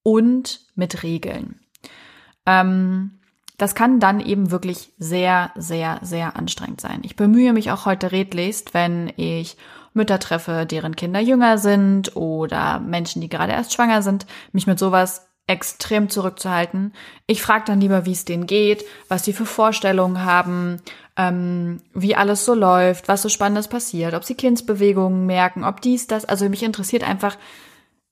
und 0.03 0.61
mit 0.75 1.03
Regeln. 1.03 1.61
Ähm, 2.51 3.13
das 3.59 3.75
kann 3.75 4.01
dann 4.01 4.21
eben 4.21 4.51
wirklich 4.51 4.93
sehr, 4.99 5.53
sehr, 5.55 5.99
sehr 6.03 6.37
anstrengend 6.37 6.81
sein. 6.81 7.01
Ich 7.03 7.15
bemühe 7.15 7.53
mich 7.53 7.71
auch 7.71 7.85
heute 7.85 8.11
redlichst, 8.11 8.75
wenn 8.75 9.13
ich 9.17 9.57
Mütter 9.93 10.19
treffe, 10.19 10.67
deren 10.67 10.97
Kinder 10.97 11.21
jünger 11.21 11.59
sind 11.59 12.17
oder 12.17 12.81
Menschen, 12.81 13.21
die 13.21 13.29
gerade 13.29 13.53
erst 13.53 13.75
schwanger 13.75 14.03
sind, 14.03 14.27
mich 14.53 14.67
mit 14.67 14.79
sowas 14.79 15.29
extrem 15.47 16.09
zurückzuhalten. 16.09 16.95
Ich 17.27 17.43
frage 17.43 17.65
dann 17.67 17.81
lieber, 17.81 18.07
wie 18.07 18.13
es 18.13 18.25
denen 18.25 18.47
geht, 18.47 18.85
was 19.09 19.25
sie 19.25 19.33
für 19.33 19.47
Vorstellungen 19.47 20.25
haben, 20.25 20.81
ähm, 21.17 21.83
wie 21.93 22.15
alles 22.15 22.45
so 22.45 22.55
läuft, 22.55 23.09
was 23.09 23.21
so 23.23 23.29
Spannendes 23.29 23.69
passiert, 23.69 24.15
ob 24.15 24.25
sie 24.25 24.37
Kindsbewegungen 24.37 25.27
merken, 25.27 25.65
ob 25.65 25.81
dies, 25.81 26.07
das. 26.07 26.25
Also 26.25 26.49
mich 26.49 26.63
interessiert 26.63 27.03
einfach, 27.03 27.37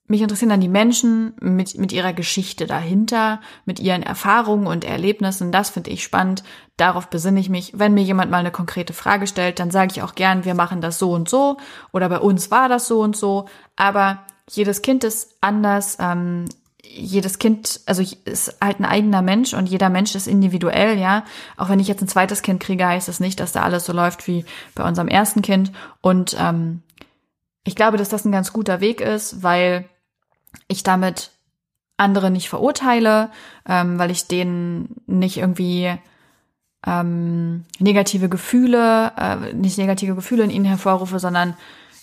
mich 0.09 0.21
interessieren 0.21 0.49
dann 0.49 0.59
die 0.59 0.67
Menschen 0.67 1.33
mit, 1.39 1.77
mit 1.77 1.93
ihrer 1.93 2.13
Geschichte 2.13 2.65
dahinter, 2.65 3.39
mit 3.65 3.79
ihren 3.79 4.01
Erfahrungen 4.01 4.65
und 4.65 4.83
Erlebnissen. 4.83 5.51
Das 5.51 5.69
finde 5.69 5.91
ich 5.91 6.03
spannend. 6.03 6.43
Darauf 6.77 7.09
besinne 7.09 7.39
ich 7.39 7.49
mich. 7.49 7.73
Wenn 7.77 7.93
mir 7.93 8.01
jemand 8.01 8.31
mal 8.31 8.39
eine 8.39 8.51
konkrete 8.51 8.93
Frage 8.93 9.27
stellt, 9.27 9.59
dann 9.59 9.69
sage 9.69 9.91
ich 9.91 10.01
auch 10.01 10.15
gern, 10.15 10.45
wir 10.45 10.55
machen 10.55 10.81
das 10.81 10.97
so 10.97 11.11
und 11.11 11.29
so 11.29 11.57
oder 11.91 12.09
bei 12.09 12.19
uns 12.19 12.49
war 12.49 12.67
das 12.67 12.87
so 12.87 13.01
und 13.01 13.15
so. 13.15 13.45
Aber 13.75 14.25
jedes 14.49 14.81
Kind 14.81 15.03
ist 15.03 15.37
anders. 15.41 15.97
Ähm, 15.99 16.45
jedes 16.81 17.37
Kind, 17.37 17.81
also 17.85 18.03
ist 18.25 18.57
halt 18.59 18.79
ein 18.79 18.85
eigener 18.85 19.21
Mensch 19.21 19.53
und 19.53 19.67
jeder 19.67 19.89
Mensch 19.89 20.15
ist 20.15 20.27
individuell, 20.27 20.97
ja. 20.97 21.23
Auch 21.55 21.69
wenn 21.69 21.79
ich 21.79 21.87
jetzt 21.87 22.01
ein 22.01 22.07
zweites 22.07 22.41
Kind 22.41 22.59
kriege, 22.59 22.87
heißt 22.87 23.07
das 23.07 23.19
nicht, 23.19 23.39
dass 23.39 23.51
da 23.51 23.61
alles 23.61 23.85
so 23.85 23.93
läuft 23.93 24.27
wie 24.27 24.43
bei 24.73 24.83
unserem 24.83 25.07
ersten 25.07 25.43
Kind. 25.43 25.71
Und 26.01 26.35
ähm, 26.39 26.81
ich 27.63 27.75
glaube, 27.75 27.97
dass 27.97 28.09
das 28.09 28.25
ein 28.25 28.31
ganz 28.31 28.53
guter 28.53 28.81
Weg 28.81 29.01
ist, 29.01 29.43
weil 29.43 29.87
ich 30.67 30.83
damit 30.83 31.31
andere 31.97 32.31
nicht 32.31 32.49
verurteile, 32.49 33.29
ähm, 33.67 33.99
weil 33.99 34.11
ich 34.11 34.27
denen 34.27 34.95
nicht 35.05 35.37
irgendwie 35.37 35.97
ähm, 36.85 37.65
negative 37.79 38.29
Gefühle, 38.29 39.11
äh, 39.17 39.53
nicht 39.53 39.77
negative 39.77 40.15
Gefühle 40.15 40.43
in 40.43 40.49
ihnen 40.49 40.65
hervorrufe, 40.65 41.19
sondern 41.19 41.55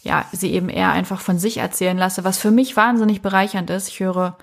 ja, 0.02 0.24
sie 0.32 0.52
eben 0.52 0.68
eher 0.68 0.92
einfach 0.92 1.20
von 1.20 1.38
sich 1.38 1.56
erzählen 1.58 1.96
lasse, 1.96 2.24
was 2.24 2.38
für 2.38 2.50
mich 2.50 2.76
wahnsinnig 2.76 3.22
bereichernd 3.22 3.70
ist. 3.70 3.88
Ich 3.88 4.00
höre 4.00 4.36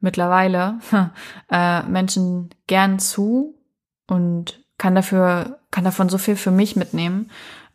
mittlerweile 0.00 0.78
äh, 1.50 1.82
Menschen 1.82 2.50
gern 2.66 2.98
zu 2.98 3.54
und 4.06 4.62
kann 4.78 4.94
dafür, 4.94 5.58
kann 5.70 5.84
davon 5.84 6.08
so 6.08 6.18
viel 6.18 6.36
für 6.36 6.50
mich 6.50 6.76
mitnehmen 6.76 7.30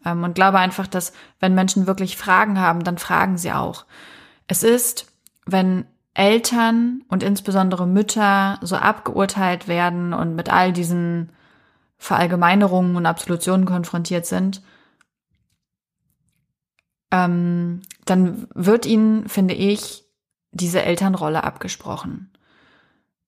ähm, 0.06 0.24
und 0.24 0.36
glaube 0.36 0.60
einfach, 0.60 0.88
dass 0.88 1.14
wenn 1.40 1.54
Menschen 1.54 1.88
wirklich 1.88 2.18
Fragen 2.18 2.60
haben, 2.60 2.84
dann 2.84 2.98
fragen 2.98 3.38
sie 3.38 3.52
auch. 3.52 3.86
Es 4.48 4.64
ist 4.64 5.08
wenn 5.48 5.86
Eltern 6.14 7.04
und 7.10 7.24
insbesondere 7.24 7.88
Mütter 7.88 8.60
so 8.62 8.76
abgeurteilt 8.76 9.68
werden 9.68 10.14
und 10.14 10.36
mit 10.36 10.52
all 10.52 10.74
diesen 10.74 11.30
Verallgemeinerungen 11.98 12.96
und 12.96 13.06
Absolutionen 13.06 13.66
konfrontiert 13.66 14.26
sind, 14.26 14.62
ähm, 17.12 17.82
dann 18.06 18.48
wird 18.54 18.86
ihnen, 18.86 19.30
finde 19.30 19.54
ich, 19.54 20.06
diese 20.52 20.82
Elternrolle 20.82 21.44
abgesprochen. 21.44 22.32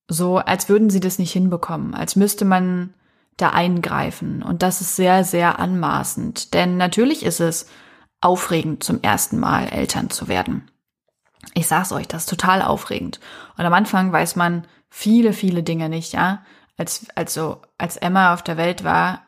So, 0.08 0.38
als 0.38 0.70
würden 0.70 0.90
sie 0.90 1.00
das 1.00 1.20
nicht 1.20 1.32
hinbekommen, 1.32 1.94
als 1.94 2.16
müsste 2.16 2.44
man 2.46 2.94
da 3.38 3.52
eingreifen. 3.52 4.44
Und 4.44 4.64
das 4.64 4.82
ist 4.82 4.96
sehr, 4.96 5.24
sehr 5.24 5.60
anmaßend. 5.60 6.54
Denn 6.54 6.78
natürlich 6.78 7.24
ist 7.24 7.40
es 7.40 7.68
aufregend, 8.20 8.84
zum 8.84 9.02
ersten 9.02 9.40
Mal 9.40 9.68
Eltern 9.68 10.10
zu 10.10 10.28
werden. 10.28 10.70
Ich 11.54 11.68
sag's 11.68 11.92
euch, 11.92 12.08
das 12.08 12.24
ist 12.24 12.30
total 12.30 12.62
aufregend. 12.62 13.20
Und 13.58 13.66
am 13.66 13.74
Anfang 13.74 14.12
weiß 14.12 14.36
man 14.36 14.66
viele, 14.90 15.34
viele 15.34 15.64
Dinge 15.64 15.90
nicht, 15.90 16.14
ja. 16.14 16.44
Als, 16.78 17.08
also, 17.16 17.62
als 17.78 17.98
Emma 17.98 18.34
auf 18.34 18.42
der 18.42 18.58
Welt 18.58 18.84
war, 18.84 19.22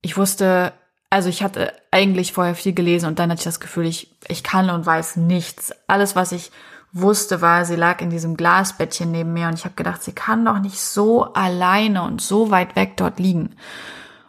ich 0.00 0.16
wusste, 0.16 0.72
also 1.10 1.28
ich 1.28 1.42
hatte 1.42 1.72
eigentlich 1.90 2.32
vorher 2.32 2.54
viel 2.54 2.72
gelesen 2.72 3.06
und 3.06 3.18
dann 3.18 3.30
hatte 3.30 3.40
ich 3.40 3.44
das 3.44 3.60
Gefühl, 3.60 3.86
ich, 3.86 4.14
ich 4.28 4.42
kann 4.42 4.70
und 4.70 4.86
weiß 4.86 5.16
nichts. 5.16 5.72
Alles, 5.86 6.16
was 6.16 6.32
ich 6.32 6.50
wusste, 6.92 7.40
war, 7.40 7.64
sie 7.64 7.76
lag 7.76 8.00
in 8.00 8.10
diesem 8.10 8.36
Glasbettchen 8.36 9.10
neben 9.10 9.32
mir 9.32 9.48
und 9.48 9.54
ich 9.54 9.64
habe 9.64 9.74
gedacht, 9.74 10.02
sie 10.02 10.12
kann 10.12 10.44
doch 10.44 10.58
nicht 10.58 10.78
so 10.78 11.32
alleine 11.32 12.02
und 12.02 12.20
so 12.20 12.50
weit 12.50 12.76
weg 12.76 12.96
dort 12.96 13.18
liegen. 13.18 13.56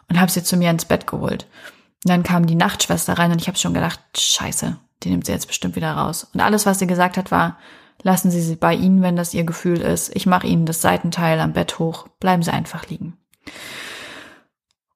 Und 0.08 0.20
habe 0.20 0.30
sie 0.30 0.44
zu 0.44 0.56
mir 0.56 0.70
ins 0.70 0.84
Bett 0.84 1.06
geholt. 1.06 1.46
Und 2.04 2.10
dann 2.10 2.22
kam 2.22 2.46
die 2.46 2.54
Nachtschwester 2.54 3.18
rein 3.18 3.32
und 3.32 3.40
ich 3.40 3.48
habe 3.48 3.58
schon 3.58 3.74
gedacht, 3.74 4.00
scheiße, 4.16 4.76
die 5.04 5.10
nimmt 5.10 5.26
sie 5.26 5.32
jetzt 5.32 5.46
bestimmt 5.46 5.76
wieder 5.76 5.92
raus. 5.92 6.26
Und 6.32 6.40
alles, 6.40 6.66
was 6.66 6.78
sie 6.78 6.86
gesagt 6.86 7.16
hat, 7.16 7.30
war, 7.30 7.58
lassen 8.02 8.30
Sie 8.30 8.40
sie 8.40 8.56
bei 8.56 8.74
Ihnen, 8.74 9.02
wenn 9.02 9.16
das 9.16 9.34
Ihr 9.34 9.44
Gefühl 9.44 9.80
ist. 9.80 10.14
Ich 10.14 10.26
mache 10.26 10.46
Ihnen 10.46 10.66
das 10.66 10.80
Seitenteil 10.80 11.40
am 11.40 11.52
Bett 11.52 11.78
hoch. 11.78 12.08
Bleiben 12.20 12.42
Sie 12.42 12.52
einfach 12.52 12.88
liegen. 12.88 13.16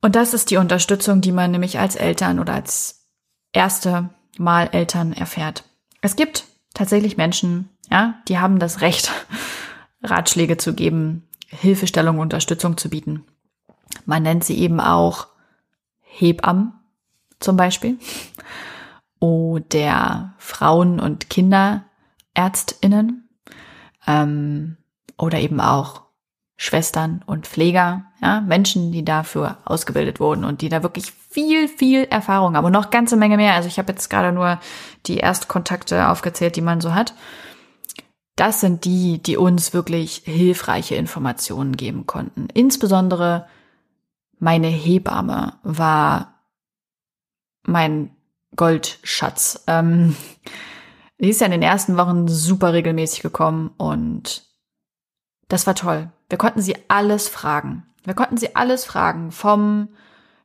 Und 0.00 0.15
das 0.15 0.35
ist 0.35 0.50
die 0.50 0.57
Unterstützung, 0.57 1.21
die 1.21 1.33
man 1.33 1.50
nämlich 1.50 1.79
als 1.79 1.97
Eltern 1.97 2.38
oder 2.38 2.55
als 2.55 3.07
erste 3.53 4.11
Mal 4.38 4.69
Eltern 4.73 5.12
erfährt. 5.12 5.65
Es 6.00 6.15
gibt 6.17 6.45
tatsächlich 6.75 7.17
Menschen, 7.17 7.69
ja, 7.91 8.15
die 8.29 8.38
haben 8.38 8.59
das 8.59 8.81
Recht, 8.81 9.11
Ratschläge 10.03 10.57
zu 10.57 10.75
geben, 10.75 11.29
Hilfestellung, 11.49 12.19
Unterstützung 12.19 12.77
zu 12.77 12.88
bieten. 12.88 13.25
Man 14.05 14.23
nennt 14.23 14.45
sie 14.45 14.59
eben 14.59 14.81
auch 14.81 15.27
Hebammen 16.03 16.73
zum 17.41 17.57
Beispiel 17.57 17.99
oder 19.21 20.35
Frauen- 20.39 21.01
und 21.01 21.31
Kinderärztinnen 21.31 23.29
ähm, 24.07 24.77
oder 25.17 25.39
eben 25.39 25.61
auch 25.61 26.03
Schwestern 26.61 27.23
und 27.25 27.47
Pfleger, 27.47 28.07
ja, 28.21 28.41
Menschen, 28.41 28.91
die 28.91 29.05
dafür 29.05 29.59
ausgebildet 29.65 30.19
wurden 30.19 30.45
und 30.45 30.61
die 30.61 30.69
da 30.69 30.83
wirklich 30.83 31.13
viel, 31.13 31.69
viel 31.69 32.05
Erfahrung 32.05 32.57
haben 32.57 32.65
und 32.65 32.73
noch 32.73 32.91
ganze 32.91 33.17
Menge 33.17 33.37
mehr. 33.37 33.55
Also 33.55 33.69
ich 33.69 33.79
habe 33.79 33.93
jetzt 33.93 34.09
gerade 34.09 34.33
nur 34.33 34.59
die 35.07 35.19
Erstkontakte 35.19 36.09
aufgezählt, 36.09 36.57
die 36.57 36.61
man 36.61 36.81
so 36.81 36.95
hat. 36.95 37.15
Das 38.35 38.61
sind 38.61 38.85
die, 38.85 39.23
die 39.23 39.37
uns 39.37 39.73
wirklich 39.73 40.23
hilfreiche 40.25 40.97
Informationen 40.97 41.77
geben 41.77 42.07
konnten. 42.07 42.49
Insbesondere 42.53 43.47
meine 44.41 44.69
Hebamme 44.69 45.55
war 45.63 46.35
mein 47.63 48.11
Goldschatz. 48.59 49.65
Ähm, 49.67 50.15
die 51.19 51.31
ist 51.31 51.41
ja 51.41 51.47
in 51.47 51.53
den 51.53 51.62
ersten 51.62 51.97
Wochen 51.97 52.29
super 52.29 52.75
regelmäßig 52.75 53.23
gekommen 53.23 53.71
und 53.79 54.43
das 55.49 55.67
war 55.67 55.75
toll. 55.75 56.11
Wir 56.29 56.37
konnten 56.37 56.61
sie 56.61 56.77
alles 56.88 57.29
fragen. 57.29 57.87
Wir 58.05 58.12
konnten 58.12 58.37
sie 58.37 58.55
alles 58.55 58.85
fragen. 58.85 59.33
Vom 59.33 59.88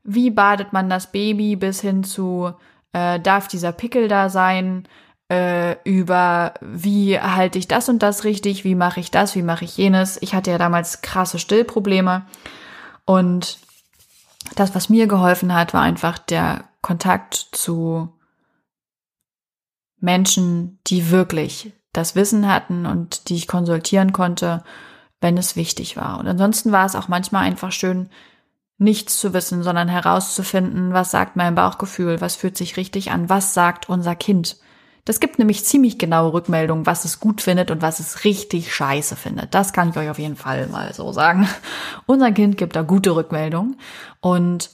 wie 0.05 0.31
badet 0.31 0.71
man 0.71 0.89
das 0.89 1.11
Baby 1.11 1.55
bis 1.55 1.81
hin 1.81 2.03
zu 2.03 2.53
äh, 2.93 3.19
darf 3.19 3.47
dieser 3.47 3.71
Pickel 3.71 4.07
da 4.07 4.29
sein, 4.29 4.87
äh, 5.29 5.75
über 5.83 6.53
wie 6.61 7.19
halte 7.19 7.57
ich 7.57 7.67
das 7.67 7.89
und 7.89 8.03
das 8.03 8.23
richtig, 8.23 8.63
wie 8.63 8.75
mache 8.75 8.99
ich 8.99 9.11
das, 9.11 9.35
wie 9.35 9.41
mache 9.41 9.65
ich 9.65 9.77
jenes. 9.77 10.21
Ich 10.21 10.35
hatte 10.35 10.51
ja 10.51 10.57
damals 10.57 11.01
krasse 11.01 11.39
Stillprobleme 11.39 12.25
und 13.05 13.59
das, 14.55 14.75
was 14.75 14.89
mir 14.89 15.07
geholfen 15.07 15.53
hat, 15.53 15.73
war 15.73 15.81
einfach 15.81 16.19
der 16.19 16.65
Kontakt 16.83 17.33
zu 17.33 18.09
Menschen, 19.99 20.79
die 20.85 21.09
wirklich 21.09 21.73
das 21.93 22.15
Wissen 22.15 22.47
hatten 22.47 22.85
und 22.85 23.29
die 23.29 23.35
ich 23.35 23.47
konsultieren 23.47 24.13
konnte 24.13 24.63
wenn 25.23 25.37
es 25.37 25.55
wichtig 25.55 25.97
war. 25.97 26.19
Und 26.19 26.27
ansonsten 26.27 26.71
war 26.71 26.85
es 26.85 26.95
auch 26.95 27.07
manchmal 27.07 27.45
einfach 27.45 27.71
schön, 27.71 28.09
nichts 28.77 29.17
zu 29.19 29.33
wissen, 29.33 29.63
sondern 29.63 29.87
herauszufinden, 29.87 30.93
was 30.93 31.11
sagt 31.11 31.35
mein 31.35 31.55
Bauchgefühl, 31.55 32.21
was 32.21 32.35
fühlt 32.35 32.57
sich 32.57 32.75
richtig 32.75 33.09
an, 33.11 33.29
was 33.29 33.53
sagt 33.53 33.87
unser 33.87 34.15
Kind. 34.15 34.57
Das 35.05 35.19
gibt 35.19 35.39
nämlich 35.39 35.65
ziemlich 35.65 35.97
genaue 35.97 36.33
Rückmeldungen, 36.33 36.85
was 36.85 37.05
es 37.05 37.19
gut 37.19 37.41
findet 37.41 37.71
und 37.71 37.81
was 37.81 37.99
es 37.99 38.25
richtig 38.25 38.73
scheiße 38.73 39.15
findet. 39.15 39.53
Das 39.53 39.73
kann 39.73 39.89
ich 39.89 39.97
euch 39.97 40.09
auf 40.09 40.19
jeden 40.19 40.35
Fall 40.35 40.67
mal 40.67 40.93
so 40.93 41.11
sagen. 41.13 41.47
Unser 42.05 42.31
Kind 42.31 42.57
gibt 42.57 42.75
da 42.75 42.81
gute 42.81 43.15
Rückmeldungen. 43.15 43.77
Und 44.19 44.71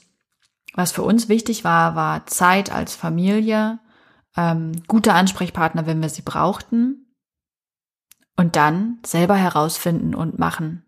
was 0.80 0.94
für 0.94 1.04
uns 1.04 1.28
wichtig 1.28 1.66
war, 1.66 1.96
war 1.96 2.26
Zeit 2.26 2.72
als 2.72 2.96
Familie, 2.96 3.80
ähm, 4.38 4.72
gute 4.88 5.14
Ansprechpartner, 5.14 5.86
wenn 5.86 6.02
wir 6.02 6.08
sie 6.08 6.22
brauchten 6.22 7.14
und 8.38 8.56
dann 8.56 9.00
selber 9.06 9.36
herausfinden 9.36 10.16
und 10.16 10.40
machen. 10.40 10.86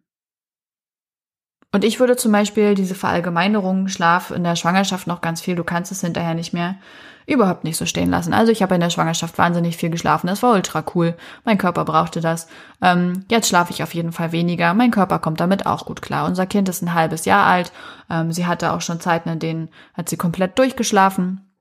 Und 1.74 1.84
ich 1.84 2.00
würde 2.00 2.16
zum 2.16 2.32
Beispiel 2.32 2.74
diese 2.74 2.96
Verallgemeinerung, 2.96 3.90
Schlaf 3.90 4.32
in 4.32 4.46
der 4.46 4.56
Schwangerschaft 4.56 5.08
noch 5.08 5.20
ganz 5.20 5.42
viel, 5.42 5.56
du 5.56 5.66
kannst 5.66 5.92
es 5.92 6.00
hinterher 6.00 6.36
nicht 6.36 6.54
mehr, 6.54 6.78
überhaupt 7.26 7.64
nicht 7.64 7.78
so 7.78 7.86
stehen 7.86 8.10
lassen. 8.10 8.34
Also 8.34 8.52
ich 8.52 8.62
habe 8.62 8.76
in 8.76 8.82
der 8.82 8.90
Schwangerschaft 8.90 9.38
wahnsinnig 9.38 9.78
viel 9.78 9.90
geschlafen, 9.90 10.28
das 10.28 10.44
war 10.44 10.54
ultra 10.54 10.84
cool, 10.96 11.16
mein 11.46 11.58
Körper 11.58 11.86
brauchte 11.86 12.22
das. 12.22 12.48
Ähm, 12.82 13.26
jetzt 13.30 13.48
schlafe 13.48 13.72
ich 13.72 13.84
auf 13.84 13.94
jeden 13.94 14.12
Fall 14.12 14.32
weniger, 14.32 14.74
mein 14.74 14.92
Körper 14.92 15.20
kommt 15.20 15.40
damit 15.40 15.66
auch 15.66 15.86
gut 15.86 16.02
klar. 16.02 16.26
Unser 16.26 16.46
Kind 16.46 16.70
ist 16.70 16.82
ein 16.82 16.94
halbes 16.94 17.26
Jahr 17.26 17.46
alt, 17.46 17.72
ähm, 18.10 18.32
sie 18.32 18.48
hatte 18.48 18.74
auch 18.74 18.82
schon 18.82 19.00
Zeiten, 19.00 19.30
in 19.30 19.40
denen 19.40 19.70
hat 19.94 20.10
sie 20.10 20.18
komplett 20.18 20.58
durchgeschlafen. 20.58 21.52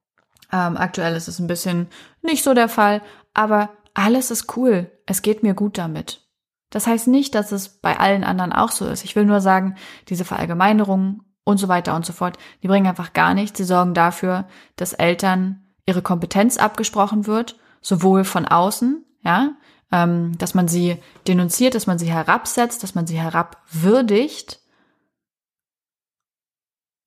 Ähm, 0.53 0.77
aktuell 0.77 1.15
ist 1.15 1.29
es 1.29 1.39
ein 1.39 1.47
bisschen 1.47 1.89
nicht 2.23 2.43
so 2.43 2.55
der 2.55 2.69
Fall, 2.69 3.03
aber 3.35 3.71
alles 3.95 4.31
ist 4.31 4.57
cool, 4.57 4.91
es 5.07 5.23
geht 5.23 5.43
mir 5.43 5.55
gut 5.55 5.79
damit. 5.79 6.23
Das 6.71 6.87
heißt 6.87 7.09
nicht, 7.09 7.35
dass 7.35 7.53
es 7.53 7.69
bei 7.69 7.99
allen 7.99 8.25
anderen 8.25 8.53
auch 8.53 8.71
so 8.71 8.87
ist. 8.87 9.05
Ich 9.05 9.17
will 9.17 9.25
nur 9.25 9.41
sagen, 9.41 9.75
diese 10.09 10.25
Verallgemeinerungen 10.25 11.23
und 11.51 11.59
so 11.59 11.69
weiter 11.69 11.95
und 11.95 12.07
so 12.07 12.13
fort, 12.13 12.39
die 12.63 12.69
bringen 12.69 12.87
einfach 12.87 13.13
gar 13.13 13.35
nichts. 13.35 13.59
Sie 13.59 13.65
sorgen 13.65 13.95
dafür, 13.95 14.47
dass 14.77 14.93
Eltern 14.93 15.65
ihre 15.87 16.03
Kompetenz 16.03 16.57
abgesprochen 16.57 17.27
wird, 17.27 17.57
sowohl 17.81 18.25
von 18.25 18.47
außen, 18.47 19.05
ja, 19.23 19.53
ähm, 19.93 20.39
dass 20.39 20.55
man 20.55 20.69
sie 20.69 20.97
denunziert, 21.27 21.75
dass 21.75 21.87
man 21.87 21.99
sie 21.99 22.11
herabsetzt, 22.11 22.83
dass 22.83 22.95
man 22.95 23.07
sie 23.07 23.19
herabwürdigt. 23.19 24.61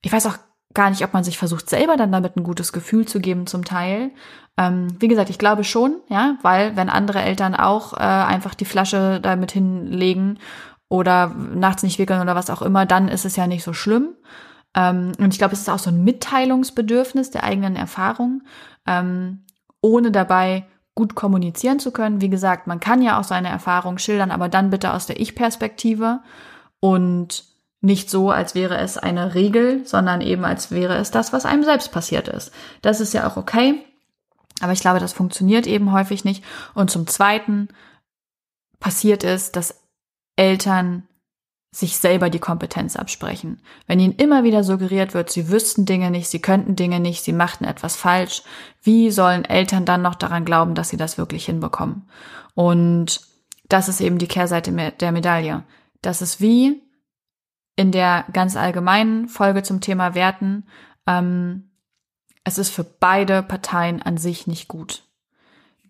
Ich 0.02 0.12
weiß 0.12 0.26
auch 0.28 0.38
gar 0.74 0.90
nicht, 0.90 1.04
ob 1.04 1.14
man 1.14 1.24
sich 1.24 1.38
versucht, 1.38 1.70
selber 1.70 1.98
dann 1.98 2.12
damit 2.12 2.36
ein 2.36 2.44
gutes 2.44 2.74
Gefühl 2.74 3.08
zu 3.08 3.20
geben 3.20 3.48
zum 3.48 3.64
Teil. 3.64 4.12
Ähm, 4.58 4.88
wie 5.00 5.08
gesagt, 5.08 5.30
ich 5.30 5.40
glaube 5.40 5.64
schon, 5.64 6.02
ja, 6.10 6.38
weil 6.42 6.76
wenn 6.76 6.90
andere 6.90 7.22
Eltern 7.22 7.56
auch 7.56 7.94
äh, 7.94 7.98
einfach 7.98 8.54
die 8.54 8.66
Flasche 8.66 9.20
damit 9.22 9.52
hinlegen 9.52 10.40
oder 10.94 11.30
nachts 11.30 11.82
nicht 11.82 11.98
wickeln 11.98 12.22
oder 12.22 12.36
was 12.36 12.52
auch 12.52 12.62
immer, 12.62 12.86
dann 12.86 13.08
ist 13.08 13.26
es 13.26 13.36
ja 13.36 13.48
nicht 13.48 13.64
so 13.64 13.74
schlimm. 13.74 14.10
Ähm, 14.76 15.14
und 15.18 15.34
ich 15.34 15.40
glaube, 15.40 15.56
es 15.56 15.62
ist 15.62 15.70
auch 15.70 15.80
so 15.80 15.90
ein 15.90 16.04
Mitteilungsbedürfnis 16.04 17.32
der 17.32 17.44
eigenen 17.44 17.76
Erfahrung, 17.76 18.44
ähm, 18.86 19.44
ohne 19.82 20.12
dabei 20.12 20.68
gut 20.94 21.16
kommunizieren 21.16 21.80
zu 21.80 21.90
können. 21.90 22.22
Wie 22.22 22.30
gesagt, 22.30 22.68
man 22.68 22.80
kann 22.80 23.02
ja 23.02 23.20
auch 23.20 23.24
seine 23.24 23.50
Erfahrung 23.50 23.98
schildern, 23.98 24.30
aber 24.30 24.50
dann 24.50 24.70
bitte 24.70 24.94
aus 24.94 25.08
der 25.08 25.20
Ich-Perspektive 25.20 26.20
und 26.80 27.46
nicht 27.82 28.12
so, 28.12 28.30
als 28.30 28.54
wäre 28.54 28.78
es 28.78 29.00
eine 29.00 29.34
Regel, 29.34 29.88
sondern 29.88 30.22
eben 30.22 30.46
als 30.46 30.70
wäre 30.70 30.98
es 30.98 31.10
das, 31.10 31.34
was 31.34 31.48
einem 31.48 31.64
selbst 31.64 31.92
passiert 31.92 32.28
ist. 32.28 32.52
Das 32.84 33.02
ist 33.02 33.16
ja 33.16 33.28
auch 33.28 33.36
okay. 33.36 33.84
Aber 34.62 34.74
ich 34.74 34.82
glaube, 34.82 35.00
das 35.00 35.12
funktioniert 35.12 35.66
eben 35.66 35.92
häufig 35.92 36.24
nicht. 36.24 36.44
Und 36.76 36.92
zum 36.92 37.08
Zweiten 37.08 37.70
passiert 38.80 39.24
es, 39.24 39.52
dass 39.52 39.83
Eltern 40.36 41.08
sich 41.74 41.98
selber 41.98 42.30
die 42.30 42.40
Kompetenz 42.40 42.96
absprechen. 42.96 43.60
Wenn 43.88 44.00
ihnen 44.00 44.14
immer 44.14 44.44
wieder 44.44 44.64
suggeriert 44.64 45.16
wird, 45.16 45.32
sie 45.32 45.50
wüssten 45.50 45.86
Dinge 45.86 46.12
nicht, 46.12 46.30
sie 46.30 46.40
könnten 46.40 46.76
Dinge 46.76 47.00
nicht, 47.00 47.24
sie 47.24 47.34
machten 47.34 47.64
etwas 47.66 47.96
falsch, 47.96 48.44
wie 48.84 49.10
sollen 49.10 49.44
Eltern 49.44 49.84
dann 49.84 50.04
noch 50.04 50.14
daran 50.14 50.46
glauben, 50.46 50.76
dass 50.76 50.90
sie 50.90 50.98
das 50.98 51.18
wirklich 51.18 51.46
hinbekommen? 51.46 52.08
Und 52.54 53.22
das 53.70 53.90
ist 53.90 54.02
eben 54.02 54.20
die 54.20 54.28
Kehrseite 54.28 54.72
der 54.92 55.12
Medaille. 55.12 55.64
Das 56.04 56.22
ist 56.22 56.40
wie, 56.40 56.84
in 57.76 57.92
der 57.92 58.26
ganz 58.32 58.56
allgemeinen 58.56 59.28
Folge 59.28 59.64
zum 59.64 59.82
Thema 59.82 60.14
Werten, 60.14 60.68
ähm, 61.08 61.72
es 62.44 62.60
ist 62.60 62.70
für 62.70 62.84
beide 62.84 63.42
Parteien 63.42 64.02
an 64.02 64.18
sich 64.18 64.46
nicht 64.46 64.68
gut. 64.68 65.04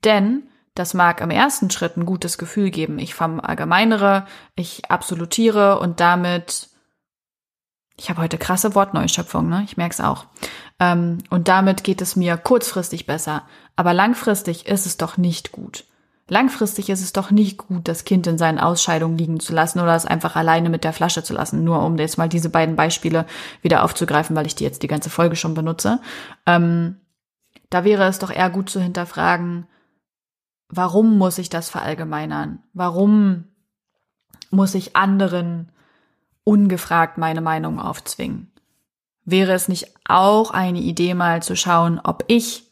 Denn 0.06 0.43
das 0.76 0.94
mag 0.94 1.22
im 1.22 1.30
ersten 1.30 1.70
Schritt 1.70 1.98
ein 1.98 2.06
gutes 2.06 2.38
Gefühl 2.38 2.72
geben. 2.72 2.98
Ich 3.00 3.14
verallgemeinere, 3.14 4.26
ich 4.56 4.90
absolutiere 4.90 5.80
und 5.80 6.00
damit, 6.00 6.70
ich 7.96 8.10
habe 8.10 8.22
heute 8.22 8.38
krasse 8.38 8.74
Wortneuschöpfung, 8.74 9.48
ne? 9.48 9.64
Ich 9.66 9.78
merke 9.78 9.94
es 9.94 10.02
auch. 10.02 10.26
Ähm, 10.80 11.20
und 11.30 11.48
damit 11.48 11.84
geht 11.84 12.02
es 12.02 12.16
mir 12.16 12.38
kurzfristig 12.38 13.06
besser. 13.06 13.44
Aber 13.76 13.94
langfristig 13.94 14.66
ist 14.66 14.86
es 14.86 14.98
doch 14.98 15.18
nicht 15.18 15.52
gut. 15.52 15.86
Langfristig 16.28 16.90
ist 16.90 17.02
es 17.02 17.12
doch 17.12 17.32
nicht 17.32 17.58
gut, 17.58 17.88
das 17.88 18.06
Kind 18.06 18.26
in 18.28 18.38
seinen 18.38 18.58
Ausscheidungen 18.58 19.18
liegen 19.18 19.42
zu 19.42 19.54
lassen 19.54 19.80
oder 19.80 19.94
es 19.94 20.06
einfach 20.06 20.38
alleine 20.38 20.70
mit 20.70 20.86
der 20.86 20.94
Flasche 20.94 21.24
zu 21.24 21.34
lassen. 21.34 21.64
Nur 21.64 21.84
um 21.84 21.98
jetzt 21.98 22.18
mal 22.18 22.30
diese 22.30 22.50
beiden 22.50 22.76
Beispiele 22.78 23.26
wieder 23.62 23.84
aufzugreifen, 23.84 24.36
weil 24.36 24.48
ich 24.48 24.56
die 24.56 24.64
jetzt 24.64 24.84
die 24.84 24.88
ganze 24.88 25.10
Folge 25.10 25.36
schon 25.36 25.54
benutze. 25.54 26.00
Ähm, 26.46 27.02
da 27.70 27.84
wäre 27.84 28.06
es 28.06 28.20
doch 28.20 28.32
eher 28.32 28.50
gut 28.50 28.70
zu 28.70 28.80
hinterfragen, 28.80 29.68
warum 30.69 31.17
muss 31.17 31.38
ich 31.38 31.49
das 31.49 31.69
verallgemeinern? 31.69 32.63
Warum 32.73 33.45
muss 34.49 34.76
ich 34.76 34.95
anderen 34.95 35.71
ungefragt 36.43 37.17
meine 37.17 37.41
Meinung 37.41 37.80
aufzwingen? 37.80 38.52
Wäre 39.26 39.54
es 39.54 39.67
nicht 39.67 39.93
auch 40.08 40.52
eine 40.52 40.80
Idee 40.80 41.13
mal 41.13 41.41
zu 41.41 41.56
schauen, 41.56 41.99
ob 42.04 42.26
ich 42.28 42.69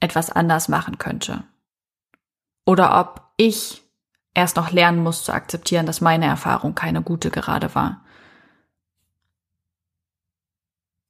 etwas 0.00 0.30
anders 0.30 0.68
machen 0.68 0.98
könnte? 0.98 1.44
oder 2.68 3.00
ob 3.00 3.22
ich 3.38 3.82
erst 4.34 4.56
noch 4.56 4.70
lernen 4.70 5.02
muss 5.02 5.24
zu 5.24 5.32
akzeptieren, 5.32 5.86
dass 5.86 6.02
meine 6.02 6.26
Erfahrung 6.26 6.74
keine 6.74 7.00
gute 7.00 7.30
gerade 7.30 7.74
war. 7.74 8.04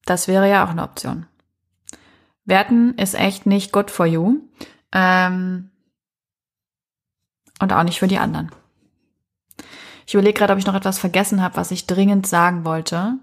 Das 0.05 0.29
wäre 0.29 0.48
ja 0.48 0.64
auch 0.64 0.70
eine 0.70 0.85
Option. 0.85 1.27
Werten 2.44 2.94
ist 2.94 3.16
echt 3.16 3.44
nicht 3.44 3.72
good 3.72 3.90
for 3.90 4.07
you. 4.07 4.38
Ähm, 4.92 5.70
und 7.59 7.73
auch 7.73 7.83
nicht 7.83 7.99
für 7.99 8.09
die 8.09 8.18
anderen. 8.18 8.51
Ich 10.07 10.14
überlege 10.14 10.38
gerade, 10.38 10.53
ob 10.53 10.59
ich 10.59 10.66
noch 10.66 10.75
etwas 10.75 10.99
vergessen 10.99 11.42
habe, 11.42 11.57
was 11.57 11.71
ich 11.71 11.87
dringend 11.87 12.27
sagen 12.27 12.64
wollte. 12.64 13.18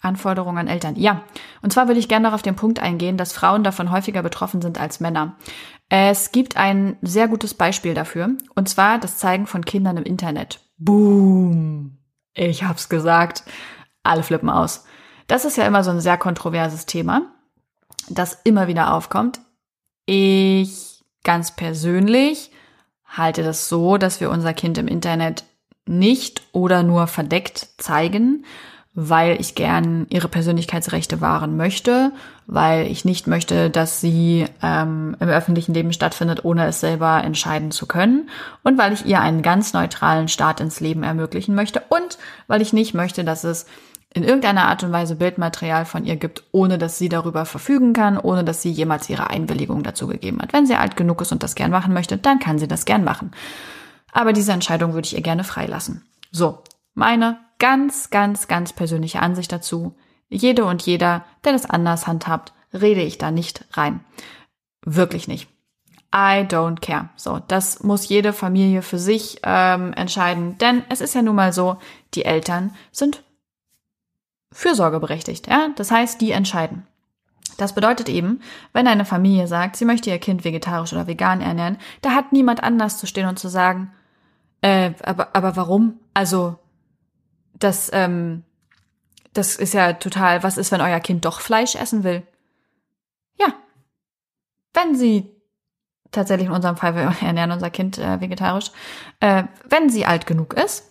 Anforderungen 0.00 0.58
an 0.58 0.68
Eltern. 0.68 0.96
Ja, 0.96 1.22
und 1.60 1.72
zwar 1.72 1.86
würde 1.86 2.00
ich 2.00 2.08
gerne 2.08 2.26
noch 2.26 2.34
auf 2.34 2.42
den 2.42 2.56
Punkt 2.56 2.80
eingehen, 2.80 3.16
dass 3.16 3.32
Frauen 3.32 3.62
davon 3.62 3.90
häufiger 3.90 4.22
betroffen 4.22 4.60
sind 4.60 4.80
als 4.80 5.00
Männer. 5.00 5.36
Es 5.88 6.32
gibt 6.32 6.56
ein 6.56 6.96
sehr 7.02 7.28
gutes 7.28 7.54
Beispiel 7.54 7.94
dafür, 7.94 8.30
und 8.54 8.68
zwar 8.68 8.98
das 8.98 9.18
Zeigen 9.18 9.46
von 9.46 9.64
Kindern 9.64 9.98
im 9.98 10.04
Internet. 10.04 10.60
Boom! 10.78 11.98
Ich 12.34 12.64
hab's 12.64 12.88
gesagt. 12.88 13.44
Alle 14.02 14.22
flippen 14.22 14.50
aus. 14.50 14.84
Das 15.28 15.44
ist 15.44 15.56
ja 15.56 15.66
immer 15.66 15.84
so 15.84 15.90
ein 15.90 16.00
sehr 16.00 16.16
kontroverses 16.16 16.86
Thema, 16.86 17.30
das 18.08 18.40
immer 18.44 18.66
wieder 18.66 18.94
aufkommt. 18.94 19.40
Ich 20.06 20.91
ganz 21.24 21.54
persönlich 21.54 22.50
halte 23.06 23.42
das 23.42 23.68
so, 23.68 23.98
dass 23.98 24.20
wir 24.20 24.30
unser 24.30 24.54
Kind 24.54 24.78
im 24.78 24.88
Internet 24.88 25.44
nicht 25.86 26.42
oder 26.52 26.82
nur 26.82 27.06
verdeckt 27.06 27.68
zeigen, 27.78 28.44
weil 28.94 29.40
ich 29.40 29.54
gern 29.54 30.06
ihre 30.10 30.28
Persönlichkeitsrechte 30.28 31.20
wahren 31.22 31.56
möchte, 31.56 32.12
weil 32.46 32.86
ich 32.86 33.04
nicht 33.06 33.26
möchte, 33.26 33.70
dass 33.70 34.00
sie 34.00 34.44
ähm, 34.62 35.16
im 35.18 35.28
öffentlichen 35.28 35.72
Leben 35.72 35.92
stattfindet, 35.94 36.44
ohne 36.44 36.66
es 36.66 36.80
selber 36.80 37.22
entscheiden 37.24 37.70
zu 37.70 37.86
können 37.86 38.28
und 38.62 38.76
weil 38.76 38.92
ich 38.92 39.06
ihr 39.06 39.20
einen 39.20 39.42
ganz 39.42 39.72
neutralen 39.72 40.28
Start 40.28 40.60
ins 40.60 40.80
Leben 40.80 41.04
ermöglichen 41.04 41.54
möchte 41.54 41.82
und 41.88 42.18
weil 42.48 42.60
ich 42.60 42.74
nicht 42.74 42.92
möchte, 42.92 43.24
dass 43.24 43.44
es 43.44 43.66
in 44.14 44.24
irgendeiner 44.24 44.68
Art 44.68 44.82
und 44.82 44.92
Weise 44.92 45.16
Bildmaterial 45.16 45.84
von 45.86 46.04
ihr 46.04 46.16
gibt, 46.16 46.44
ohne 46.52 46.76
dass 46.76 46.98
sie 46.98 47.08
darüber 47.08 47.46
verfügen 47.46 47.92
kann, 47.94 48.18
ohne 48.18 48.44
dass 48.44 48.60
sie 48.60 48.70
jemals 48.70 49.08
ihre 49.08 49.30
Einwilligung 49.30 49.82
dazu 49.82 50.06
gegeben 50.06 50.40
hat. 50.42 50.52
Wenn 50.52 50.66
sie 50.66 50.74
alt 50.74 50.96
genug 50.96 51.20
ist 51.22 51.32
und 51.32 51.42
das 51.42 51.54
gern 51.54 51.70
machen 51.70 51.94
möchte, 51.94 52.18
dann 52.18 52.38
kann 52.38 52.58
sie 52.58 52.68
das 52.68 52.84
gern 52.84 53.04
machen. 53.04 53.30
Aber 54.12 54.34
diese 54.34 54.52
Entscheidung 54.52 54.92
würde 54.92 55.06
ich 55.06 55.14
ihr 55.14 55.22
gerne 55.22 55.44
freilassen. 55.44 56.04
So, 56.30 56.62
meine 56.94 57.38
ganz, 57.58 58.10
ganz, 58.10 58.48
ganz 58.48 58.72
persönliche 58.74 59.20
Ansicht 59.20 59.50
dazu. 59.50 59.96
Jede 60.28 60.64
und 60.64 60.82
jeder, 60.82 61.24
der 61.44 61.52
das 61.52 61.68
anders 61.68 62.06
handhabt, 62.06 62.52
rede 62.74 63.02
ich 63.02 63.16
da 63.16 63.30
nicht 63.30 63.64
rein. 63.72 64.00
Wirklich 64.84 65.26
nicht. 65.28 65.48
I 66.14 66.44
don't 66.44 66.80
care. 66.80 67.08
So, 67.16 67.40
das 67.48 67.82
muss 67.82 68.08
jede 68.08 68.34
Familie 68.34 68.82
für 68.82 68.98
sich 68.98 69.40
ähm, 69.44 69.94
entscheiden, 69.94 70.58
denn 70.58 70.82
es 70.90 71.00
ist 71.00 71.14
ja 71.14 71.22
nun 71.22 71.36
mal 71.36 71.54
so, 71.54 71.78
die 72.12 72.26
Eltern 72.26 72.74
sind 72.90 73.22
fürsorgeberechtigt. 74.52 75.46
Ja? 75.48 75.70
Das 75.76 75.90
heißt, 75.90 76.20
die 76.20 76.32
entscheiden. 76.32 76.86
Das 77.58 77.74
bedeutet 77.74 78.08
eben, 78.08 78.40
wenn 78.72 78.86
eine 78.86 79.04
Familie 79.04 79.46
sagt, 79.46 79.76
sie 79.76 79.84
möchte 79.84 80.10
ihr 80.10 80.18
Kind 80.18 80.44
vegetarisch 80.44 80.92
oder 80.92 81.06
vegan 81.06 81.40
ernähren, 81.40 81.78
da 82.00 82.12
hat 82.12 82.32
niemand 82.32 82.62
anders 82.62 82.98
zu 82.98 83.06
stehen 83.06 83.28
und 83.28 83.38
zu 83.38 83.48
sagen, 83.48 83.92
äh, 84.62 84.92
aber, 85.02 85.34
aber 85.34 85.56
warum? 85.56 86.00
Also, 86.14 86.58
das, 87.54 87.90
ähm, 87.92 88.44
das 89.32 89.56
ist 89.56 89.74
ja 89.74 89.94
total, 89.94 90.42
was 90.42 90.56
ist, 90.56 90.72
wenn 90.72 90.80
euer 90.80 91.00
Kind 91.00 91.24
doch 91.24 91.40
Fleisch 91.40 91.74
essen 91.74 92.04
will? 92.04 92.22
Ja. 93.38 93.54
Wenn 94.72 94.94
sie 94.94 95.30
tatsächlich 96.10 96.46
in 96.46 96.54
unserem 96.54 96.76
Fall, 96.76 96.94
wir 96.94 97.02
ernähren 97.26 97.50
unser 97.50 97.70
Kind 97.70 97.98
äh, 97.98 98.20
vegetarisch, 98.20 98.70
äh, 99.20 99.44
wenn 99.68 99.90
sie 99.90 100.06
alt 100.06 100.26
genug 100.26 100.54
ist 100.54 100.90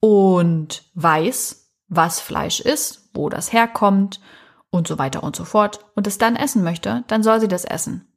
und 0.00 0.84
weiß, 0.94 1.61
was 1.94 2.20
Fleisch 2.20 2.60
ist, 2.60 3.10
wo 3.12 3.28
das 3.28 3.52
herkommt 3.52 4.20
und 4.70 4.88
so 4.88 4.98
weiter 4.98 5.22
und 5.22 5.36
so 5.36 5.44
fort 5.44 5.80
und 5.94 6.06
es 6.06 6.18
dann 6.18 6.36
essen 6.36 6.64
möchte, 6.64 7.04
dann 7.06 7.22
soll 7.22 7.40
sie 7.40 7.48
das 7.48 7.64
essen. 7.64 8.08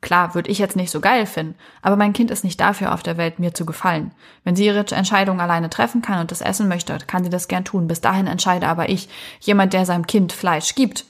Klar, 0.00 0.34
würde 0.34 0.50
ich 0.50 0.58
jetzt 0.58 0.76
nicht 0.76 0.92
so 0.92 1.00
geil 1.00 1.26
finden, 1.26 1.56
aber 1.82 1.96
mein 1.96 2.12
Kind 2.12 2.30
ist 2.30 2.44
nicht 2.44 2.60
dafür 2.60 2.94
auf 2.94 3.02
der 3.02 3.16
Welt, 3.16 3.40
mir 3.40 3.52
zu 3.52 3.66
gefallen. 3.66 4.12
Wenn 4.44 4.54
sie 4.54 4.64
ihre 4.64 4.78
Entscheidung 4.78 5.40
alleine 5.40 5.70
treffen 5.70 6.02
kann 6.02 6.20
und 6.20 6.30
das 6.30 6.40
essen 6.40 6.68
möchte, 6.68 6.96
kann 7.06 7.24
sie 7.24 7.30
das 7.30 7.48
gern 7.48 7.64
tun. 7.64 7.88
Bis 7.88 8.00
dahin 8.00 8.28
entscheide 8.28 8.68
aber 8.68 8.88
ich, 8.88 9.08
jemand, 9.40 9.72
der 9.72 9.86
seinem 9.86 10.06
Kind 10.06 10.32
Fleisch 10.32 10.76
gibt, 10.76 11.04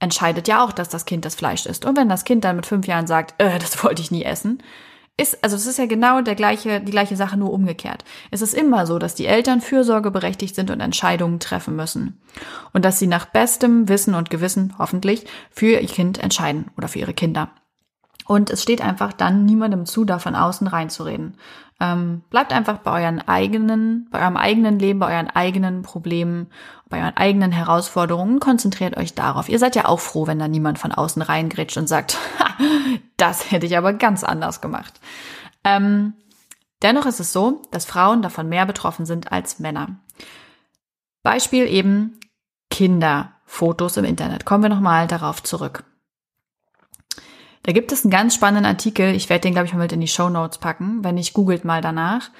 entscheidet 0.00 0.48
ja 0.48 0.64
auch, 0.64 0.72
dass 0.72 0.88
das 0.88 1.04
Kind 1.04 1.24
das 1.26 1.34
Fleisch 1.34 1.66
isst. 1.66 1.84
Und 1.84 1.96
wenn 1.96 2.08
das 2.08 2.24
Kind 2.24 2.44
dann 2.44 2.56
mit 2.56 2.66
fünf 2.66 2.86
Jahren 2.86 3.06
sagt, 3.06 3.34
äh, 3.38 3.58
das 3.58 3.84
wollte 3.84 4.02
ich 4.02 4.10
nie 4.10 4.24
essen, 4.24 4.62
ist, 5.18 5.42
also 5.42 5.56
es 5.56 5.66
ist 5.66 5.78
ja 5.78 5.86
genau 5.86 6.20
der 6.20 6.34
gleiche, 6.34 6.80
die 6.80 6.90
gleiche 6.90 7.16
Sache 7.16 7.38
nur 7.38 7.52
umgekehrt. 7.52 8.04
Es 8.30 8.42
ist 8.42 8.54
immer 8.54 8.86
so, 8.86 8.98
dass 8.98 9.14
die 9.14 9.26
Eltern 9.26 9.60
fürsorgeberechtigt 9.60 10.54
sind 10.54 10.70
und 10.70 10.80
Entscheidungen 10.80 11.40
treffen 11.40 11.74
müssen. 11.74 12.20
Und 12.72 12.84
dass 12.84 12.98
sie 12.98 13.06
nach 13.06 13.24
bestem 13.26 13.88
Wissen 13.88 14.14
und 14.14 14.28
Gewissen, 14.28 14.74
hoffentlich, 14.78 15.24
für 15.50 15.80
ihr 15.80 15.86
Kind 15.86 16.18
entscheiden 16.18 16.70
oder 16.76 16.88
für 16.88 16.98
ihre 16.98 17.14
Kinder. 17.14 17.50
Und 18.26 18.50
es 18.50 18.62
steht 18.62 18.80
einfach 18.80 19.12
dann 19.12 19.44
niemandem 19.44 19.86
zu, 19.86 20.04
da 20.04 20.18
von 20.18 20.34
außen 20.34 20.66
reinzureden. 20.66 21.36
Ähm, 21.78 22.22
bleibt 22.30 22.52
einfach 22.52 22.78
bei 22.78 23.02
euren 23.02 23.20
eigenen, 23.26 24.08
bei 24.10 24.22
eurem 24.22 24.36
eigenen 24.36 24.78
Leben, 24.78 24.98
bei 24.98 25.14
euren 25.14 25.28
eigenen 25.28 25.82
Problemen, 25.82 26.48
bei 26.88 27.00
euren 27.00 27.16
eigenen 27.16 27.52
Herausforderungen. 27.52 28.40
Konzentriert 28.40 28.96
euch 28.96 29.14
darauf. 29.14 29.48
Ihr 29.48 29.58
seid 29.58 29.76
ja 29.76 29.84
auch 29.84 30.00
froh, 30.00 30.26
wenn 30.26 30.38
da 30.38 30.48
niemand 30.48 30.78
von 30.78 30.92
außen 30.92 31.22
reingrätscht 31.22 31.76
und 31.76 31.86
sagt, 31.86 32.18
das 33.16 33.50
hätte 33.50 33.66
ich 33.66 33.76
aber 33.76 33.92
ganz 33.92 34.24
anders 34.24 34.60
gemacht. 34.60 35.00
Ähm, 35.64 36.14
dennoch 36.82 37.06
ist 37.06 37.20
es 37.20 37.32
so, 37.32 37.62
dass 37.70 37.84
Frauen 37.84 38.22
davon 38.22 38.48
mehr 38.48 38.66
betroffen 38.66 39.04
sind 39.06 39.30
als 39.30 39.58
Männer. 39.58 40.00
Beispiel 41.22 41.66
eben 41.66 42.18
Kinderfotos 42.70 43.98
im 43.98 44.04
Internet. 44.04 44.44
Kommen 44.46 44.62
wir 44.62 44.70
nochmal 44.70 45.06
darauf 45.06 45.42
zurück. 45.42 45.84
Da 47.66 47.72
gibt 47.72 47.90
es 47.90 48.04
einen 48.04 48.12
ganz 48.12 48.32
spannenden 48.32 48.64
Artikel, 48.64 49.12
ich 49.12 49.28
werde 49.28 49.42
den, 49.42 49.52
glaube 49.52 49.66
ich, 49.66 49.72
mal 49.72 49.80
mit 49.80 49.90
in 49.90 50.00
die 50.00 50.06
Show 50.06 50.28
Notes 50.28 50.58
packen, 50.58 51.02
wenn 51.02 51.18
ich 51.18 51.32
googelt 51.32 51.64
mal 51.64 51.80
danach, 51.80 52.30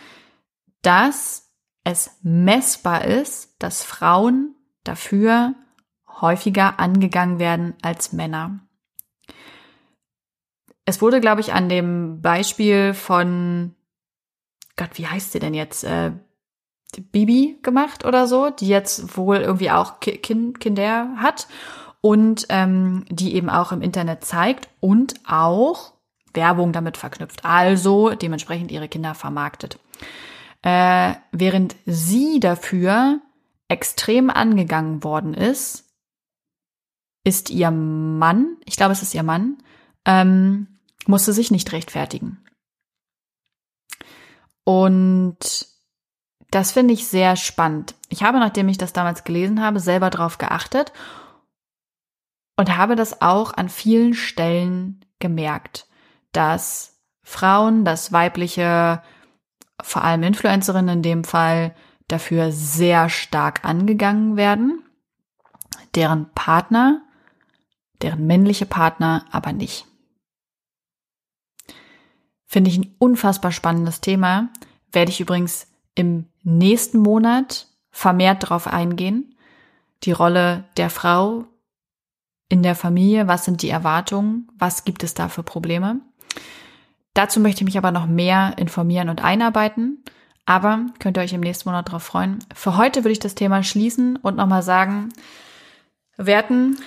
dass 0.83 1.51
es 1.83 2.17
messbar 2.23 3.05
ist, 3.05 3.57
dass 3.59 3.83
Frauen 3.83 4.55
dafür 4.85 5.55
häufiger 6.09 6.79
angegangen 6.79 7.41
werden 7.41 7.75
als 7.83 8.13
Männer. 8.13 8.61
Es 10.85 11.03
wurde, 11.03 11.21
glaube 11.21 11.41
ich, 11.41 11.53
an 11.53 11.69
dem 11.69 12.21
Beispiel 12.23 12.95
von, 12.95 13.75
Gott, 14.77 14.91
wie 14.93 15.09
heißt 15.09 15.33
sie 15.33 15.41
denn 15.41 15.55
jetzt? 15.55 15.83
Äh, 15.83 16.13
Bibi 17.11 17.59
gemacht 17.63 18.05
oder 18.05 18.29
so, 18.29 18.51
die 18.51 18.69
jetzt 18.69 19.17
wohl 19.17 19.39
irgendwie 19.39 19.73
auch 19.73 19.99
kind, 19.99 20.61
Kinder 20.61 21.17
hat 21.17 21.49
und 22.01 22.47
ähm, 22.49 23.05
die 23.09 23.35
eben 23.35 23.51
auch 23.51 23.73
im 23.73 23.83
Internet 23.83 24.25
zeigt 24.25 24.69
und 24.81 25.15
auch 25.27 25.93
Werbung 26.35 26.73
damit 26.73 26.97
verknüpft, 26.97 27.45
also 27.45 28.11
dementsprechend 28.11 28.71
ihre 28.71 28.89
Kinder 28.89 29.15
vermarktet. 29.15 29.79
Äh, 30.63 31.15
während 31.33 31.77
sie 31.87 32.41
dafür 32.41 33.21
extrem 33.69 34.31
angegangen 34.31 35.03
worden 35.03 35.35
ist, 35.35 35.85
ist 37.25 37.51
ihr 37.51 37.71
Mann, 37.71 38.57
ich 38.65 38.77
glaube 38.77 38.93
es 38.93 39.03
ist 39.03 39.15
ihr 39.15 39.25
Mann, 39.25 39.59
ähm, 40.05 40.79
musste 41.07 41.33
sich 41.33 41.51
nicht 41.51 41.73
rechtfertigen. 41.73 42.39
Und 44.65 45.67
das 46.51 46.73
finde 46.73 46.95
ich 46.95 47.07
sehr 47.07 47.37
spannend. 47.37 47.95
Ich 48.09 48.23
habe, 48.23 48.39
nachdem 48.39 48.69
ich 48.69 48.79
das 48.79 48.93
damals 48.93 49.25
gelesen 49.25 49.63
habe, 49.63 49.81
selber 49.81 50.11
darauf 50.11 50.39
geachtet 50.39 50.93
und 52.57 52.77
habe 52.77 52.97
das 52.97 53.21
auch 53.23 53.53
an 53.55 53.69
vielen 53.69 54.15
Stellen 54.15 55.05
gemerkt, 55.19 55.87
dass 56.33 56.99
Frauen, 57.23 57.85
dass 57.85 58.13
weibliche, 58.13 59.03
vor 59.83 60.05
allem 60.05 60.23
Influencerinnen 60.23 60.99
in 60.99 61.03
dem 61.03 61.25
Fall, 61.25 61.75
dafür 62.09 62.53
sehr 62.53 63.09
stark 63.09 63.65
angegangen 63.65 64.37
werden, 64.37 64.85
deren 65.95 66.31
Partner, 66.35 67.03
deren 68.03 68.27
männliche 68.27 68.67
Partner 68.67 69.25
aber 69.31 69.53
nicht. 69.53 69.87
Finde 72.47 72.71
ich 72.71 72.79
ein 72.79 72.95
unfassbar 72.99 73.51
spannendes 73.51 74.01
Thema. 74.01 74.51
Werde 74.93 75.11
ich 75.11 75.21
übrigens 75.21 75.67
im 75.95 76.27
nächsten 76.45 76.99
Monat 76.99 77.67
vermehrt 77.91 78.45
darauf 78.45 78.69
eingehen. 78.69 79.35
Die 80.05 80.13
Rolle 80.13 80.65
der 80.77 80.91
Frau 80.91 81.47
in 82.49 82.63
der 82.63 82.75
Familie? 82.75 83.29
Was 83.29 83.45
sind 83.45 83.63
die 83.63 83.71
Erwartungen? 83.71 84.49
Was 84.59 84.85
gibt 84.85 85.03
es 85.03 85.15
da 85.15 85.29
für 85.29 85.43
Probleme? 85.43 86.01
Dazu 87.15 87.41
möchte 87.41 87.61
ich 87.61 87.67
mich 87.67 87.79
aber 87.79 87.91
noch 87.91 88.07
mehr 88.07 88.55
informieren 88.59 89.09
und 89.09 89.25
einarbeiten. 89.25 90.03
Aber 90.45 90.87
könnt 91.01 91.19
ihr 91.19 91.23
euch 91.23 91.33
im 91.33 91.41
nächsten 91.41 91.69
Monat 91.69 91.89
darauf 91.89 92.05
freuen. 92.05 92.39
Für 92.55 92.77
heute 92.77 93.03
würde 93.03 93.13
ich 93.13 93.19
das 93.19 93.35
Thema 93.35 93.63
schließen 93.65 94.17
und 94.17 94.37
nochmal 94.37 94.63
sagen, 94.63 95.09
Werten 96.17 96.79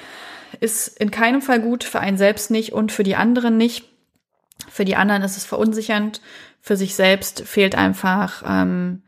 ist 0.61 0.87
in 0.99 1.11
keinem 1.11 1.41
Fall 1.41 1.59
gut, 1.59 1.83
für 1.83 1.99
einen 1.99 2.17
selbst 2.17 2.51
nicht 2.51 2.71
und 2.71 2.91
für 2.91 3.03
die 3.03 3.15
anderen 3.15 3.57
nicht. 3.57 3.85
Für 4.69 4.85
die 4.85 4.95
anderen 4.95 5.23
ist 5.23 5.37
es 5.37 5.45
verunsichernd, 5.45 6.21
für 6.61 6.77
sich 6.77 6.95
selbst 6.95 7.41
fehlt 7.41 7.75
einfach 7.75 8.43
ähm, 8.45 9.03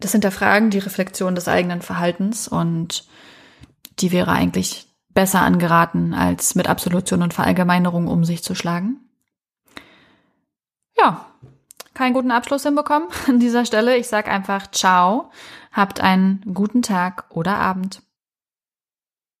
das 0.00 0.12
Hinterfragen, 0.12 0.70
die 0.70 0.78
Reflexion 0.78 1.34
des 1.34 1.48
eigenen 1.48 1.82
Verhaltens 1.82 2.48
und 2.48 3.06
die 3.98 4.12
wäre 4.12 4.32
eigentlich 4.32 4.87
besser 5.18 5.42
angeraten, 5.42 6.14
als 6.14 6.54
mit 6.54 6.68
Absolution 6.68 7.22
und 7.22 7.34
Verallgemeinerung 7.34 8.06
um 8.06 8.24
sich 8.24 8.44
zu 8.44 8.54
schlagen. 8.54 9.00
Ja, 10.96 11.26
keinen 11.92 12.14
guten 12.14 12.30
Abschluss 12.30 12.62
hinbekommen 12.62 13.08
an 13.26 13.40
dieser 13.40 13.64
Stelle. 13.64 13.96
Ich 13.96 14.06
sage 14.06 14.30
einfach 14.30 14.70
ciao, 14.70 15.32
habt 15.72 16.00
einen 16.00 16.44
guten 16.54 16.82
Tag 16.82 17.24
oder 17.30 17.56
Abend. 17.56 18.00